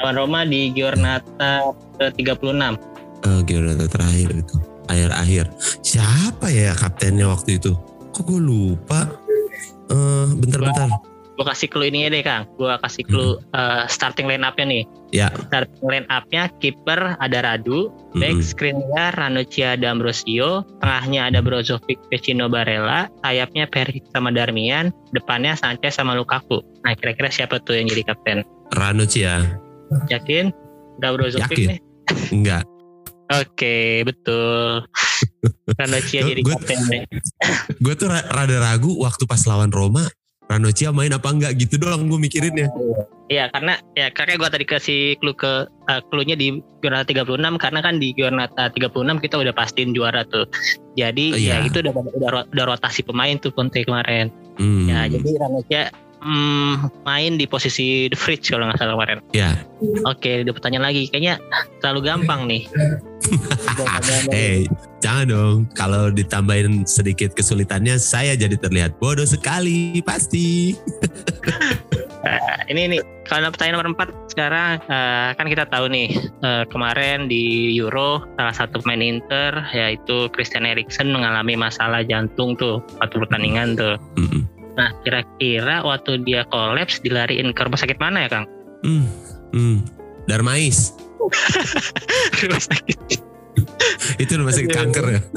[0.04, 2.76] Lawan Roma di Giornata ke 36.
[3.24, 4.56] Eh Giornata terakhir itu.
[4.92, 5.46] Akhir-akhir.
[5.80, 7.72] Siapa ya kaptennya waktu itu?
[8.12, 9.08] Kok gue lupa?
[9.88, 10.92] Eh bentar-bentar.
[11.40, 12.44] Gue kasih clue ini ya deh Kang.
[12.60, 14.84] Gue kasih clue eh, starting line up-nya nih.
[15.16, 15.32] Ya.
[15.48, 18.44] Starting line up-nya kiper ada Radu, back Mm-mm.
[18.44, 26.12] screennya Ranocchia D'Ambrosio, tengahnya ada Brozovic, Vecino Barella, sayapnya Perisic sama Darmian, depannya Sanchez sama
[26.12, 26.60] Lukaku.
[26.84, 28.44] Nah kira-kira siapa tuh yang jadi kapten?
[28.76, 29.40] Ranocchi ya?
[30.12, 30.52] Yakin?
[31.00, 31.68] Udah Brozovic Yakin.
[31.72, 31.80] nih?
[32.36, 32.68] Enggak.
[33.32, 34.84] Oke, betul.
[35.80, 37.04] Ranocchia jadi Gua- kapten nih.
[37.80, 40.04] Gue tuh ra- rada ragu waktu pas lawan Roma.
[40.50, 42.74] Ranocchia main apa enggak gitu doang gue mikirinnya.
[43.30, 47.80] Iya, karena ya kakek gua tadi kasih clue ke uh, clue-nya di Giornata 36 karena
[47.86, 50.50] kan di Giornata 36 kita udah pastiin juara tuh.
[50.98, 51.62] Jadi Iya.
[51.62, 54.34] ya itu udah, udah udah rotasi pemain tuh Conte kemarin.
[54.58, 54.90] Hmm.
[54.90, 59.20] Ya, jadi Ranocchia hmm, main di posisi the fridge kalau nggak salah kemarin.
[59.32, 59.56] Ya.
[60.08, 61.08] Oke, ada pertanyaan lagi.
[61.08, 61.40] Kayaknya
[61.80, 62.64] terlalu gampang nih.
[64.34, 64.66] Eh,
[65.06, 65.58] jangan dong.
[65.78, 70.74] Kalau ditambahin sedikit kesulitannya, saya jadi terlihat bodoh sekali pasti.
[72.26, 77.30] Nah, ini nih, kalau pertanyaan nomor 4 sekarang eh, kan kita tahu nih eh, kemarin
[77.30, 83.78] di Euro salah satu pemain Inter yaitu Christian Eriksen mengalami masalah jantung tuh waktu pertandingan
[83.78, 83.96] tuh.
[84.80, 88.46] Nah, kira-kira waktu dia kolaps dilariin ke rumah sakit mana ya, Kang?
[88.88, 89.06] Hmm.
[89.52, 89.78] Hmm.
[90.32, 90.96] Darmais.
[92.48, 93.20] rumah sakit.
[94.24, 95.22] Itu rumah sakit kanker ya.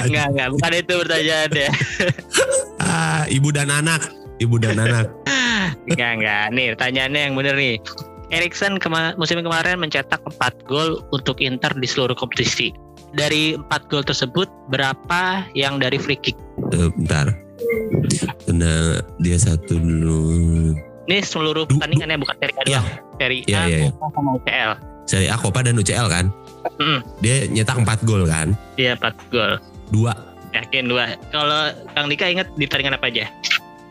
[0.00, 1.68] Enggak, enggak, bukan itu pertanyaannya.
[2.80, 4.08] Ah, ibu dan anak.
[4.40, 5.12] Ibu dan anak.
[5.88, 6.44] Enggak, enggak.
[6.56, 7.76] Nih, pertanyaannya yang bener nih.
[8.32, 12.72] Erikson kema- musim kemarin mencetak 4 gol untuk Inter di seluruh kompetisi.
[13.10, 16.38] Dari 4 gol tersebut, berapa yang dari free kick?
[16.70, 17.34] Eh, bentar.
[18.44, 20.22] Benar, dia satu dulu.
[21.04, 22.70] Ini seluruh pertandingannya bukan Serie A Iya.
[22.76, 22.86] doang.
[23.16, 23.90] Serie Iya, A, iya, iya.
[23.90, 24.70] Copa, sama UCL.
[25.04, 26.26] Seri A, Copa dan UCL kan.
[26.78, 28.54] Mm, Dia nyetak 4 gol kan.
[28.76, 29.52] Iya, 4 gol.
[29.90, 30.12] Dua.
[30.50, 31.14] Yakin dua.
[31.30, 33.26] Kalau Kang Dika inget di pertandingan apa aja?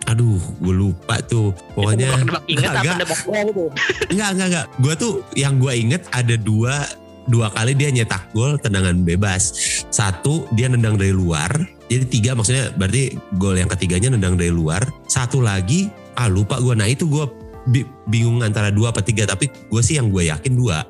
[0.08, 1.52] Aduh, gue lupa tuh.
[1.72, 2.98] Pokoknya nebak inget apa Enggak.
[3.00, 3.64] nebak bola gitu?
[4.10, 4.66] Enggak, enggak, enggak.
[4.76, 6.84] Gue tuh yang gue inget ada dua
[7.30, 9.54] dua kali dia nyetak gol tendangan bebas.
[9.94, 11.50] Satu dia nendang dari luar.
[11.90, 14.82] Jadi tiga maksudnya berarti gol yang ketiganya nendang dari luar.
[15.06, 15.88] Satu lagi
[16.18, 16.74] ah lupa gue.
[16.74, 17.26] Nah itu gue
[17.70, 19.30] bi- bingung antara dua apa tiga.
[19.30, 20.84] Tapi gue sih yang gue yakin dua.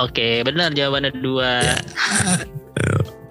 [0.00, 1.50] Oke, benar jawabannya dua.
[1.60, 1.78] Ya.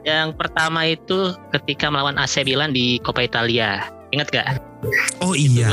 [0.02, 3.86] Yang pertama itu ketika melawan AC Milan di Coppa Italia.
[4.12, 4.46] Ingat gak?
[5.24, 5.72] Oh iya,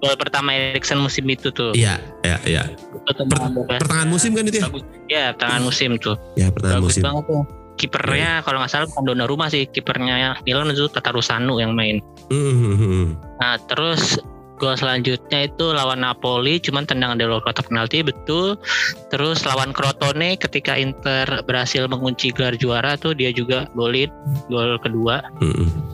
[0.00, 1.76] Gol pertama Erikson musim itu tuh.
[1.76, 2.62] iya, iya, iya.
[3.06, 3.78] Tendangan bebas.
[3.82, 4.64] Pertengahan musim kan itu ya?
[4.66, 4.82] Bagus.
[5.08, 6.16] Ya, pertengahan musim tuh.
[6.34, 7.04] Ya pertengahan Bagus musim.
[7.04, 7.42] banget tuh.
[7.78, 12.02] Kipernya kalau nggak salah bukan Donnarumma sih, kipernya Milan itu Tatarusanu yang main.
[12.26, 14.18] Hmm, Nah, terus
[14.58, 18.58] gol selanjutnya itu lawan Napoli, cuman tendangan dari luar kotak penalti betul.
[19.06, 24.10] Terus lawan Crotone ketika Inter berhasil mengunci gelar juara tuh dia juga golin
[24.50, 25.22] gol kedua.
[25.38, 25.87] hmm.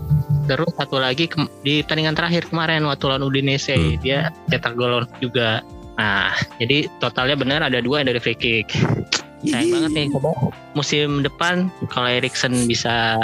[0.44, 3.96] Terus satu lagi ke- di pertandingan terakhir kemarin waktu lawan Udinese Hmm.
[3.98, 5.64] dia cetak gol juga.
[5.94, 8.68] Nah, jadi totalnya benar ada dua yang dari free kick.
[9.44, 10.09] Sayang banget nih
[10.72, 13.14] musim depan kalau Erikson bisa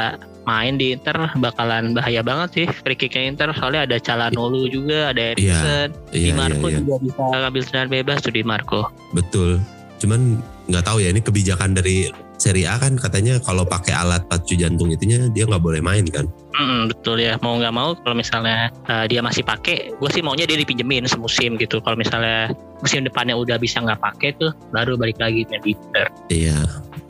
[0.45, 5.33] main di Inter bakalan bahaya banget sih free kicknya Inter soalnya ada Calhanoglu juga ada
[5.33, 6.79] Erikson Di Iya, iya, Marco iya.
[6.79, 8.81] juga bisa ngambil tendangan bebas tuh di Marco
[9.11, 9.65] Betul.
[9.97, 10.37] Cuman
[10.69, 14.89] nggak tahu ya ini kebijakan dari Serie A kan katanya kalau pakai alat pacu jantung
[14.89, 16.25] itunya dia nggak boleh main kan.
[16.57, 20.49] Mm, betul ya mau nggak mau kalau misalnya uh, dia masih pakai gue sih maunya
[20.49, 25.21] dia dipinjemin semusim gitu kalau misalnya musim depannya udah bisa nggak pakai tuh baru balik
[25.21, 26.59] lagi di Inter Iya.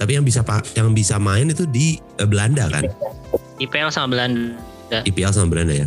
[0.02, 0.42] Tapi yang bisa
[0.74, 2.90] yang bisa main itu di eh, Belanda kan.
[3.62, 4.58] IPL sama Belanda
[5.06, 5.86] IPL sama Belanda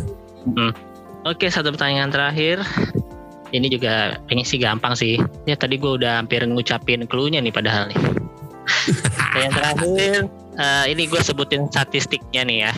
[1.28, 2.64] Oke, satu pertanyaan terakhir.
[3.52, 5.20] Ini juga ini sih gampang sih.
[5.44, 7.98] Ya tadi gue udah hampir ngucapin clue-nya nih padahal nih.
[9.34, 10.12] Yang terakhir,
[10.54, 12.72] eh, ini gue sebutin statistiknya nih ya.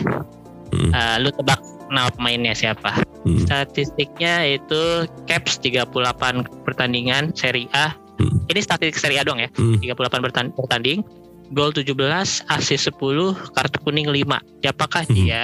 [0.67, 0.91] Hmm.
[0.91, 2.91] Eh, lu tebak nama pemainnya siapa?
[3.23, 3.39] Hmm.
[3.39, 7.95] Statistiknya itu caps 38 pertandingan Serie A.
[8.17, 8.43] Hmm.
[8.45, 9.47] Ini statistik Serie A dong ya.
[9.53, 9.77] Hmm.
[9.79, 11.01] 38 bertan- bertanding.
[11.47, 14.43] Gol 17, assist 10, kartu kuning 5.
[14.59, 15.15] Siapakah Hmm.
[15.15, 15.41] dia?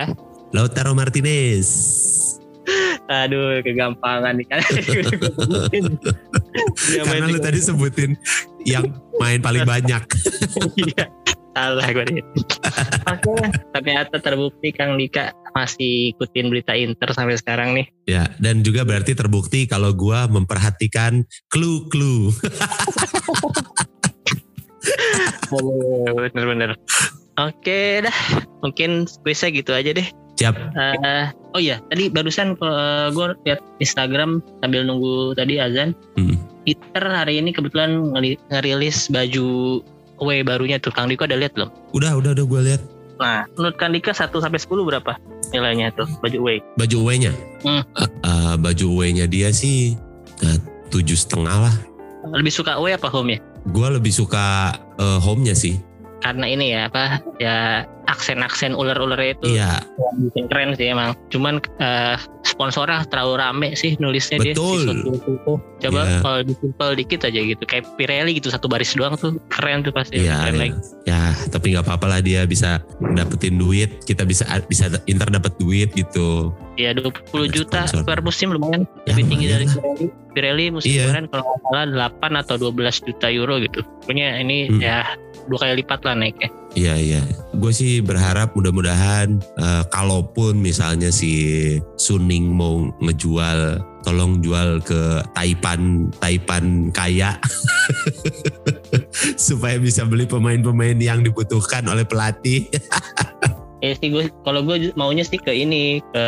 [0.52, 1.70] Lautaro Martinez.
[3.04, 4.60] Aduh, kegampangan nih kan.
[7.04, 8.16] Karena lu tadi sebutin
[8.68, 8.88] yang
[9.20, 10.04] main paling banyak.
[10.78, 11.06] Iya.
[11.54, 12.26] Salah gue nih.
[13.14, 13.34] Oke,
[13.78, 17.86] ternyata terbukti Kang Dika masih ikutin berita Inter sampai sekarang nih.
[18.10, 21.22] Ya, dan juga berarti terbukti kalau gua memperhatikan
[21.54, 22.34] clue-clue.
[26.34, 26.74] Bener-bener.
[27.38, 28.18] Oke dah,
[28.66, 30.10] mungkin kuisnya gitu aja deh.
[30.34, 30.56] Siap.
[30.58, 32.58] Eh, oh iya, tadi barusan
[33.14, 35.94] gue lihat Instagram sambil nunggu tadi azan.
[36.18, 36.42] Hmm.
[36.64, 38.16] Inter hari ini kebetulan
[38.50, 39.80] ngerilis baju
[40.24, 40.90] away barunya tuh.
[40.96, 41.70] Kang Dika ada lihat belum?
[41.94, 42.82] Udah, udah, udah gue lihat
[43.22, 45.14] Nah, menurut Kang Dika 1 sampai 10 berapa
[45.54, 46.58] nilainya tuh baju away?
[46.76, 47.32] baju away-nya.
[47.62, 47.84] Hmm.
[48.02, 49.94] Eh, eh, baju away-nya dia sih
[50.90, 51.76] tujuh setengah lah.
[52.34, 53.40] Lebih suka away apa home ya?
[53.70, 55.78] Gue lebih suka eh, home-nya sih.
[56.24, 59.82] Karena ini ya apa ya aksen-aksen ular-ularnya itu Iya,
[60.30, 61.18] bikin keren sih emang.
[61.34, 64.86] Cuman eh, sponsornya terlalu rame sih nulisnya Betul.
[64.86, 65.10] dia.
[65.10, 65.54] itu.
[65.84, 66.20] Coba Iya.
[66.22, 67.64] kalau simple dikit aja gitu.
[67.66, 70.22] Kayak Pirelli gitu satu baris doang tuh keren tuh pasti.
[70.22, 70.46] iya.
[70.46, 70.62] keren iya.
[70.62, 70.78] lagi.
[71.04, 71.22] Ya,
[71.52, 72.80] tapi nggak apa-apa lah dia bisa
[73.18, 74.06] dapetin duit.
[74.06, 76.54] Kita bisa bisa Inter dapat duit gitu.
[76.74, 78.02] Ya 20 Ada juta sponsor.
[78.04, 78.90] per musim lumayan.
[79.06, 79.66] Ya, lebih tinggi dari.
[79.68, 80.06] Pirelli.
[80.34, 81.06] Pirelli musim Iya.
[81.06, 83.80] kemarin kalau nggak salah 8 atau 12 juta euro gitu.
[84.02, 84.82] Pokoknya ini Hmm.
[84.82, 85.06] ya
[85.46, 86.50] dua kali lipat lah naiknya.
[86.74, 87.22] Iya iya,
[87.54, 91.30] gue sih berharap mudah-mudahan eh, kalaupun misalnya si
[91.96, 97.38] Suning mau ngejual, tolong jual ke Taipan Taipan kaya
[99.38, 102.66] supaya bisa beli pemain-pemain yang dibutuhkan oleh pelatih.
[103.84, 106.26] Ya sih gue kalau gue maunya sih ke ini ke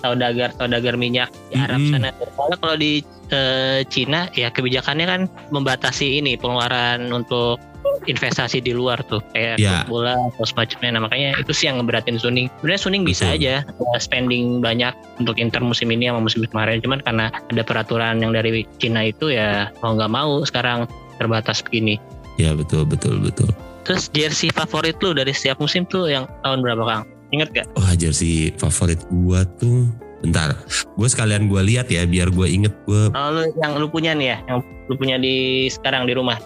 [0.00, 2.00] saudagar saudagar minyak di Arab Mm-mm.
[2.00, 2.08] sana.
[2.32, 5.20] Soalnya kalau di eh, Cina ya kebijakannya kan
[5.52, 7.60] membatasi ini pengeluaran untuk
[8.08, 9.84] investasi di luar tuh kayak Ya.
[9.84, 10.96] bola atau semacamnya.
[10.96, 12.48] Nah makanya itu sih yang ngeberatin Suning.
[12.60, 13.36] Sebenarnya Suning bisa Betul.
[13.36, 16.80] aja eh, spending banyak untuk Inter musim ini sama musim kemarin.
[16.80, 20.88] Cuman karena ada peraturan yang dari Cina itu ya mau nggak mau sekarang
[21.20, 22.00] terbatas begini.
[22.38, 23.50] ya betul betul betul.
[23.88, 27.02] Terus jersey favorit lu dari setiap musim tuh yang tahun berapa Kang?
[27.32, 27.66] Ingat gak?
[27.72, 29.88] Wah jersey favorit gua tuh,
[30.20, 33.08] bentar, gue sekalian gue lihat ya biar gue inget gue.
[33.16, 36.36] Oh, lu yang lu punya nih ya, yang lu punya di sekarang di rumah.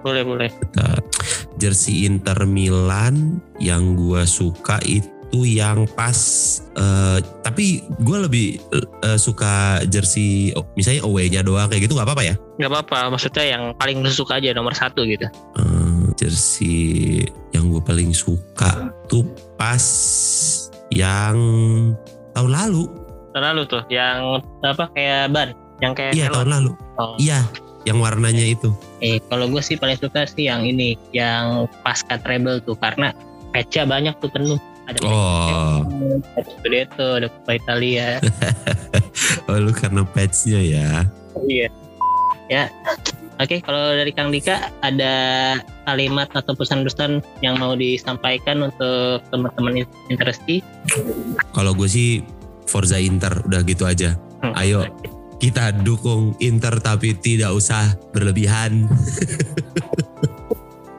[0.00, 0.48] Boleh, boleh.
[0.56, 1.04] Bentar.
[1.60, 6.16] Jersey Inter Milan yang gue suka itu yang pas
[6.80, 8.56] eh, tapi gue lebih
[9.04, 13.44] eh, suka jersey oh, misalnya away-nya doang kayak gitu nggak apa-apa ya Gak apa-apa, maksudnya
[13.50, 15.26] yang paling lu suka aja nomor satu gitu.
[15.58, 15.73] Eh,
[16.16, 19.26] jersey yang gue paling suka tuh
[19.58, 19.82] pas
[20.90, 21.36] yang
[22.34, 22.84] tahun lalu
[23.34, 25.50] Terlalu tuh, yang apa kayak ban,
[25.82, 26.70] yang kayak iya tahun lalu
[27.02, 27.42] Oh, iya
[27.84, 28.72] yang warnanya itu.
[29.04, 33.12] Eh, kalau gue sih paling suka sih yang ini, yang pasca treble tuh karena
[33.52, 34.60] patch banyak tuh penuh.
[34.84, 35.80] Ada Oh,
[36.36, 38.20] patch Scudetto, ada Coppa Italia.
[39.48, 40.88] oh lu karena patch-nya ya.
[41.44, 41.68] Iya.
[42.52, 42.64] Ya.
[43.42, 45.14] Oke, kalau dari Kang Dika ada
[45.90, 50.62] kalimat atau pesan-pesan yang mau disampaikan untuk teman-teman interesti?
[51.50, 52.22] Kalau gue sih
[52.70, 54.14] Forza Inter udah gitu aja.
[54.38, 54.54] Hmm.
[54.54, 54.86] Ayo
[55.42, 58.86] kita dukung Inter tapi tidak usah berlebihan.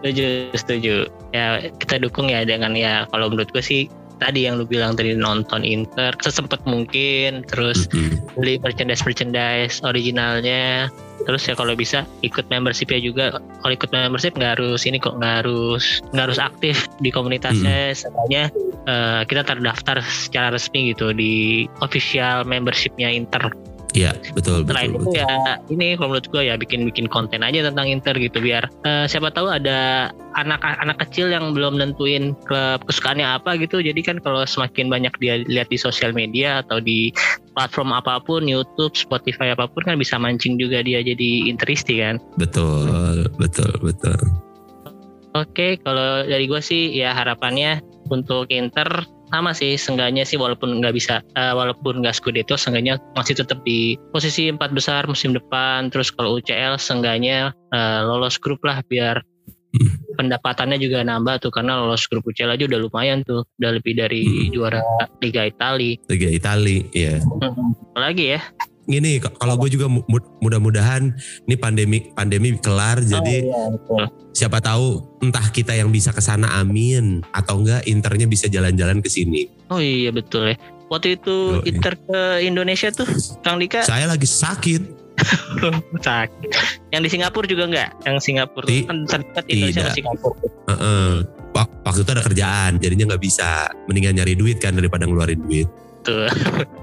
[0.05, 0.95] Setuju, setuju.
[1.33, 3.89] Ya kita dukung ya dengan ya kalau menurut gue sih
[4.21, 8.21] tadi yang lu bilang tadi nonton Inter sesempet mungkin terus Mm-mm.
[8.37, 10.93] beli merchandise merchandise originalnya
[11.25, 13.25] terus ya kalau bisa ikut membershipnya juga.
[13.41, 17.91] Kalau ikut membership nggak harus ini kok nggak harus nggak harus aktif di komunitasnya.
[17.97, 18.43] Sebenarnya
[18.85, 24.99] eh, kita terdaftar secara resmi gitu di official membershipnya Inter Iya betul selain betul.
[24.99, 25.23] itu betul.
[25.23, 29.07] ya ini kalau menurut gue ya bikin bikin konten aja tentang Inter gitu biar eh,
[29.07, 34.43] siapa tahu ada anak-anak kecil yang belum nentuin klub kesukaannya apa gitu jadi kan kalau
[34.43, 37.15] semakin banyak dia lihat di sosial media atau di
[37.55, 42.19] platform apa pun YouTube Spotify apa pun kan bisa mancing juga dia jadi interisti kan
[42.35, 44.19] Betul betul betul.
[45.35, 49.03] Oke, kalau dari gue sih ya harapannya untuk Inter
[49.33, 53.97] sama sih, seenggaknya sih walaupun nggak bisa, eh, walaupun nggak Scudetto, seenggaknya masih tetap di
[54.13, 55.89] posisi empat besar musim depan.
[55.89, 59.21] Terus kalau UCL, seenggaknya eh, lolos grup lah biar
[59.75, 59.91] Hmm.
[60.15, 64.23] pendapatannya juga nambah tuh karena lolos grup UCL aja udah lumayan tuh, udah lebih dari
[64.23, 64.55] Hmm.
[64.55, 64.79] juara
[65.19, 65.99] Liga Italia.
[66.07, 67.19] Liga Itali ya.
[67.91, 68.41] Apalagi ya?
[68.85, 71.09] Gini kalau gue juga mu- mu- mudah-mudahan
[71.41, 74.03] ini pandemi pandemi kelar jadi Oh, iya, betul.
[74.31, 74.85] siapa tahu
[75.19, 79.49] entah kita yang bisa ke sana amin atau enggak Internya bisa jalan-jalan ke sini.
[79.67, 80.57] Oh iya betul ya.
[80.85, 81.65] Waktu itu Yoi.
[81.67, 83.09] Inter ke Indonesia tuh,
[83.41, 84.81] Kang Dika Saya lagi sakit.
[85.99, 86.49] sakit.
[86.89, 87.89] Yang di Singapura juga enggak?
[88.03, 89.81] Yang Singapura Ti- kan terdekat Indonesia tidak.
[89.83, 90.37] sama Singapura.
[90.67, 91.11] Heeh.
[91.51, 93.49] Wak- Waktu itu ada kerjaan, jadinya nggak bisa.
[93.85, 95.65] Mendingan nyari duit kan daripada ngeluarin duit.
[96.05, 96.29] Tuh.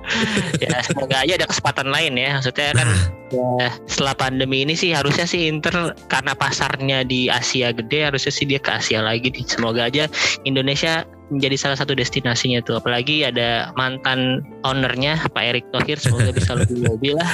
[0.67, 2.43] ya semoga aja ada kesempatan lain ya.
[2.43, 2.89] Maksudnya kan
[3.33, 8.33] Nah, ya, setelah pandemi ini sih harusnya sih Inter karena pasarnya di Asia gede harusnya
[8.35, 9.47] sih dia ke Asia lagi nih.
[9.49, 10.11] Semoga aja
[10.45, 12.83] Indonesia menjadi salah satu destinasinya tuh.
[12.83, 17.31] Apalagi ada mantan ownernya Pak Erick Thohir semoga bisa lebih lebih lah.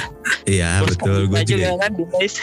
[0.47, 1.27] iya betul.
[1.27, 1.69] Gue Dika juga.
[1.83, 1.91] kan.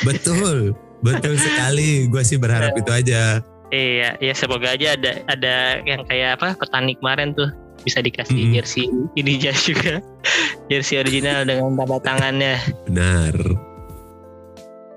[0.04, 0.58] Betul,
[1.00, 2.10] betul sekali.
[2.12, 3.40] Gue sih berharap itu aja.
[3.74, 7.50] Iya, ya semoga aja ada ada yang kayak apa petani kemarin tuh
[7.86, 8.54] bisa dikasih Mm-mm.
[8.58, 10.02] jersey juga
[10.66, 12.58] jersey original dengan tanda tangannya.
[12.90, 13.34] Benar.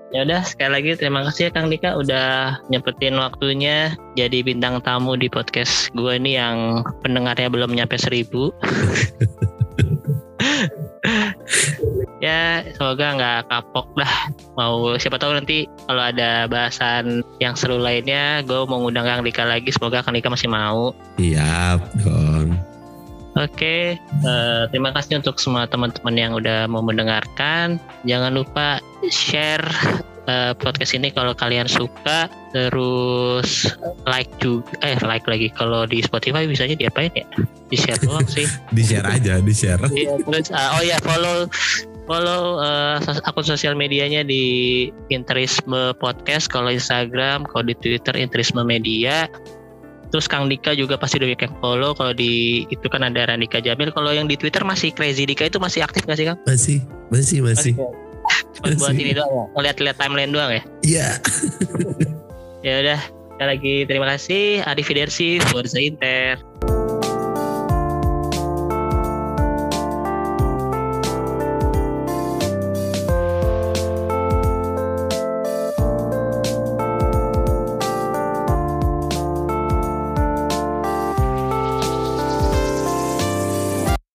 [0.09, 5.13] Ya udah sekali lagi terima kasih ya Kang Dika udah nyempetin waktunya jadi bintang tamu
[5.13, 8.49] di podcast gue ini yang pendengarnya belum nyampe seribu.
[12.19, 14.13] ya semoga nggak kapok dah
[14.57, 19.45] mau siapa tahu nanti kalau ada bahasan yang seru lainnya gue mau ngundang Kang Dika
[19.47, 22.48] lagi semoga Kang Dika masih mau Iya dong.
[23.39, 27.79] Oke, eh, terima kasih untuk semua teman-teman yang udah mau mendengarkan.
[28.03, 29.63] Jangan lupa share
[30.27, 32.27] eh, podcast ini kalau kalian suka.
[32.51, 33.71] Terus
[34.03, 35.47] like juga, eh like lagi.
[35.55, 37.23] Kalau di Spotify bisanya diapain ya?
[37.71, 38.43] Di share doang sih.
[38.75, 39.87] Di share aja, di share.
[39.87, 41.47] Iya, terus ah, oh ya follow
[42.09, 42.59] follow
[43.05, 49.31] sos- akun sosial medianya di Interisme Podcast kalau Instagram, kalau di Twitter Interisme Media.
[50.09, 51.93] Terus Kang Dika juga pasti udah yang follow.
[51.93, 53.93] Kalau di itu kan ada Randika Jamil.
[53.93, 56.37] Kalau yang di Twitter masih Crazy Dika itu masih aktif nggak sih Kang?
[56.49, 56.77] Masih,
[57.13, 57.73] masih, masih.
[58.59, 59.03] Cuma buat Masih.
[59.05, 59.43] ini doang ya.
[59.55, 60.61] Ngeliat-liat timeline doang ya.
[60.83, 61.07] Iya.
[62.59, 62.99] Ya udah.
[63.39, 64.67] Sekali lagi terima kasih.
[64.67, 66.43] Arif Fidersi, Forza Inter.